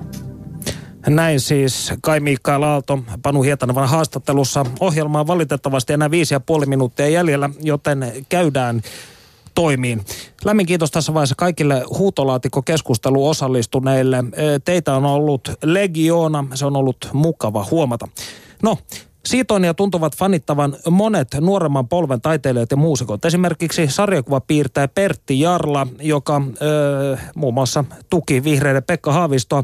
[1.10, 4.66] Näin siis Kai Mikael Aalto Panu Hietanavan haastattelussa.
[4.80, 8.82] Ohjelmaa valitettavasti enää viisi ja puoli minuuttia jäljellä, joten käydään
[9.56, 10.06] toimiin.
[10.46, 14.24] Lämmin kiitos tässä vaiheessa kaikille huutolaatikko-keskustelu osallistuneille.
[14.66, 18.08] Teitä on ollut legioona, se on ollut mukava huomata.
[18.64, 18.78] No,
[19.26, 23.26] Siitoinia tuntuvat fanittavan monet nuoremman polven taiteilijat ja muusikot.
[23.26, 29.64] Esimerkiksi sarjakuvapiirtäjä Pertti Jarla, joka öö, muun muassa tuki vihreiden Pekka Haavistoa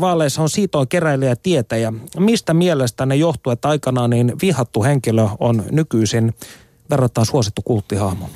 [0.00, 1.92] vaaleissa on siitoin keräilijä ja tietäjä.
[2.18, 6.34] Mistä mielestä ne johtuu, että aikanaan niin vihattu henkilö on nykyisin
[6.90, 8.30] verrattain suosittu kulttihahmo?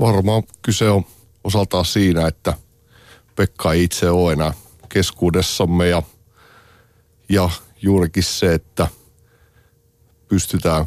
[0.00, 1.04] Varmaan kyse on
[1.44, 2.54] osaltaan siinä, että
[3.36, 4.54] Pekka ei itse ole enää
[4.88, 6.02] keskuudessamme ja,
[7.28, 7.50] ja
[7.82, 8.88] juurikin se, että
[10.28, 10.84] pystytään,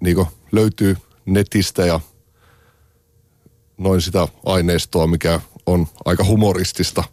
[0.00, 0.96] niin löytyy
[1.26, 2.00] netistä ja
[3.78, 7.04] noin sitä aineistoa, mikä on aika humoristista,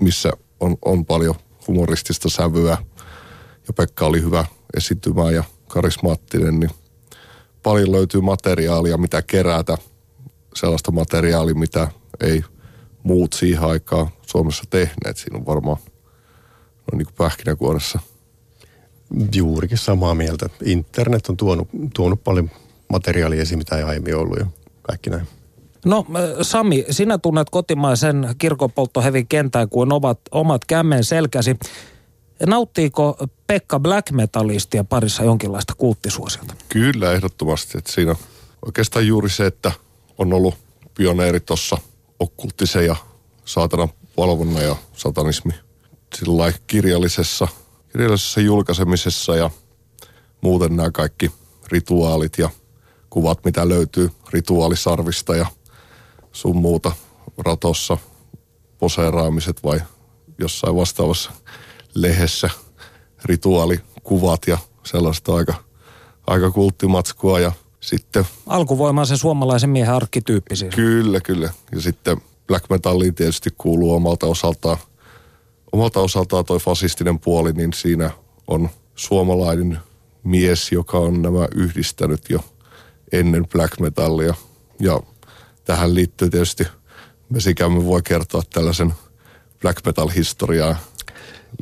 [0.00, 1.34] missä on, on paljon
[1.68, 2.78] humoristista sävyä
[3.66, 4.44] ja Pekka oli hyvä
[4.76, 6.70] esiintymään ja karismaattinen, niin
[7.62, 9.78] paljon löytyy materiaalia, mitä kerätä,
[10.54, 11.88] sellaista materiaalia, mitä
[12.20, 12.44] ei
[13.02, 15.16] muut siihen aikaan Suomessa tehneet.
[15.16, 15.76] Siinä on varmaan
[16.92, 18.00] on niin kuin pähkinäkuoressa.
[19.34, 20.48] Juurikin samaa mieltä.
[20.64, 22.50] Internet on tuonut, tuonut paljon
[22.88, 24.46] materiaalia esiin, mitä ei aiemmin ollut ja
[24.82, 25.39] kaikki näin.
[25.84, 26.06] No
[26.42, 31.56] Sami, sinä tunnet kotimaisen kirkonpolttohevin kentän kuin ovat, omat kämmen selkäsi.
[32.46, 36.54] Nauttiiko Pekka black metalistia parissa jonkinlaista kulttisuosiota?
[36.68, 37.78] Kyllä, ehdottomasti.
[37.78, 38.16] Että siinä
[38.66, 39.72] oikeastaan juuri se, että
[40.18, 40.54] on ollut
[40.94, 41.78] pioneeri tuossa
[42.20, 42.96] okkulttisen ja
[43.44, 45.52] saatanan valvonnan ja satanismi
[46.14, 47.48] sillä kirjallisessa,
[47.92, 49.50] kirjallisessa julkaisemisessa ja
[50.40, 51.30] muuten nämä kaikki
[51.68, 52.50] rituaalit ja
[53.10, 55.46] kuvat, mitä löytyy rituaalisarvista ja–
[56.40, 56.92] sun muuta
[57.38, 57.96] ratossa
[58.78, 59.80] poseeraamiset vai
[60.38, 61.30] jossain vastaavassa
[61.94, 62.50] lehdessä
[63.24, 65.54] rituaalikuvat ja sellaista aika,
[66.26, 68.26] aika kulttimatskua ja sitten...
[68.46, 70.74] Alkuvoimaa se suomalaisen miehen arkkityyppi siis.
[70.74, 71.50] Kyllä, kyllä.
[71.72, 72.16] Ja sitten
[72.46, 74.76] black metalliin tietysti kuuluu omalta osaltaan,
[75.72, 78.10] omalta osaltaan toi fasistinen puoli, niin siinä
[78.46, 79.78] on suomalainen
[80.24, 82.40] mies, joka on nämä yhdistänyt jo
[83.12, 84.34] ennen black metallia.
[84.80, 85.00] Ja
[85.70, 86.66] tähän liittyy tietysti,
[87.34, 88.94] Vesikämme voi kertoa tällaisen
[89.62, 90.76] black metal-historiaa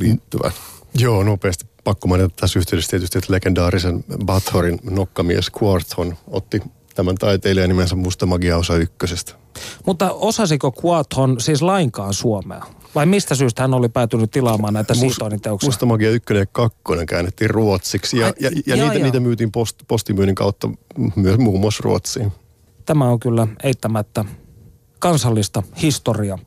[0.00, 0.52] liittyvän.
[0.94, 6.62] Joo, nopeasti pakko mainita tässä yhteydessä tietysti, että legendaarisen Bathorin nokkamies Quarthon otti
[6.94, 9.32] tämän taiteilijan nimensä Musta Magia osa ykkösestä.
[9.86, 12.64] Mutta osasiko Quarthon siis lainkaan suomea?
[12.94, 15.66] Vai mistä syystä hän oli päätynyt tilaamaan näitä Mus, siitoiniteoksia?
[15.66, 16.78] Musta Magia 1 ja 2
[17.08, 20.70] käännettiin ruotsiksi ja, Ai, ja, ja, ja niitä, niitä myytiin post, postimyynnin kautta
[21.16, 22.32] myös muun muassa Ruotsiin
[22.88, 24.24] tämä on kyllä eittämättä
[24.98, 26.38] kansallista historiaa.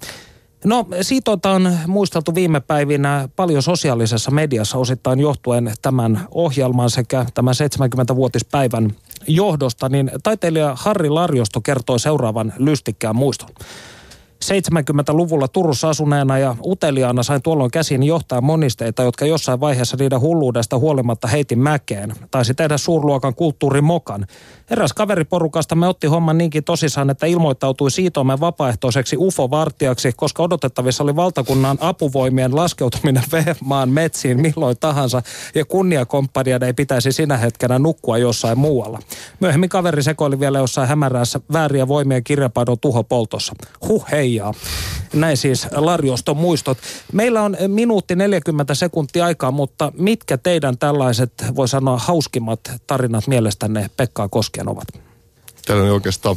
[0.66, 7.54] No siitä on muisteltu viime päivinä paljon sosiaalisessa mediassa osittain johtuen tämän ohjelman sekä tämän
[7.54, 8.92] 70-vuotispäivän
[9.28, 13.50] johdosta, niin taiteilija Harri Larjosto kertoi seuraavan lystikkään muiston.
[14.46, 20.78] 70-luvulla Turussa asuneena ja uteliaana sain tuolloin käsiin johtaa monisteita, jotka jossain vaiheessa niiden hulluudesta
[20.78, 22.14] huolimatta heitin mäkeen.
[22.32, 24.26] Taisi tehdä suurluokan kulttuurimokan.
[24.70, 31.16] Eräs kaveriporukasta me otti homman niinkin tosissaan, että ilmoittautui siitoimen vapaaehtoiseksi UFO-vartijaksi, koska odotettavissa oli
[31.16, 35.22] valtakunnan apuvoimien laskeutuminen Vehmaan metsiin milloin tahansa
[35.56, 39.00] ja kunniakomppanian ei pitäisi sinä hetkenä nukkua jossain muualla.
[39.40, 43.54] Myöhemmin kaveri sekoili vielä jossain hämärässä vääriä voimien kirjapadon tuhopoltossa.
[43.88, 44.54] Huh heijaa.
[45.14, 46.78] Näin siis Larjoston muistot.
[47.14, 53.90] Meillä on minuutti 40 sekuntia aikaa, mutta mitkä teidän tällaiset, voi sanoa, hauskimmat tarinat mielestänne
[53.98, 54.88] Pekkaa koskien ovat?
[55.70, 56.36] On oikeastaan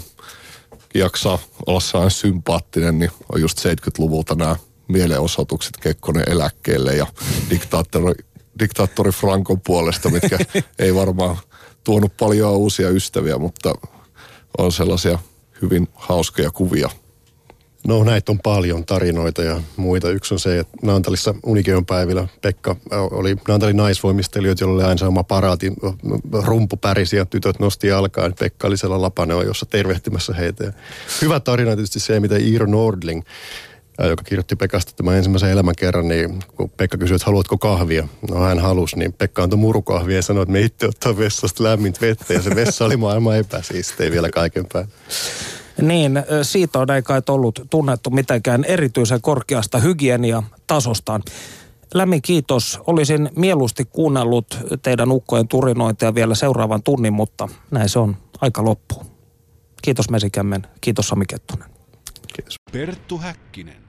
[0.94, 4.56] jaksaa olla sellainen sympaattinen, niin on just 70-luvulta nämä
[4.88, 7.06] mielenosoitukset Kekkonen eläkkeelle ja
[7.50, 8.14] diktaattori,
[8.58, 10.38] diktaattori Frankon puolesta, mitkä
[10.78, 11.36] ei varmaan
[11.84, 13.74] tuonut paljon uusia ystäviä, mutta
[14.58, 15.18] on sellaisia
[15.62, 16.90] hyvin hauskoja kuvia–
[17.86, 20.10] No näitä on paljon tarinoita ja muita.
[20.10, 25.24] Yksi on se, että Naantalissa Unikeon päivillä Pekka oli Naantalin naisvoimistelijoita, jolla oli aina sama
[25.24, 25.72] paraati.
[27.12, 28.34] Ja tytöt nosti jalkaan.
[28.38, 30.64] Pekka oli siellä Lapaneo, jossa tervehtimässä heitä.
[30.64, 30.72] Ja
[31.22, 33.22] hyvä tarina tietysti se, miten Iiro Nordling
[34.08, 38.08] joka kirjoitti Pekasta tämän ensimmäisen elämän kerran, niin kun Pekka kysyi, että haluatko kahvia?
[38.30, 42.00] No hän halusi, niin Pekka antoi murukahvia ja sanoi, että me itse ottaa vessasta lämmintä
[42.00, 44.88] vettä ja se vessa oli maailman epäsiistei vielä kaiken päin.
[45.82, 51.22] Niin, siitä on ei kai ollut tunnettu mitenkään erityisen korkeasta hygieniatasostaan.
[51.94, 52.80] Lämmin kiitos.
[52.86, 58.16] Olisin mieluusti kuunnellut teidän ukkojen turinointia vielä seuraavan tunnin, mutta näin se on.
[58.40, 59.02] Aika loppu.
[59.82, 60.66] Kiitos Mesikämmen.
[60.80, 61.68] Kiitos Sami Kettunen.
[62.34, 62.56] Kiitos.
[62.72, 63.83] Perttu Häkkinen.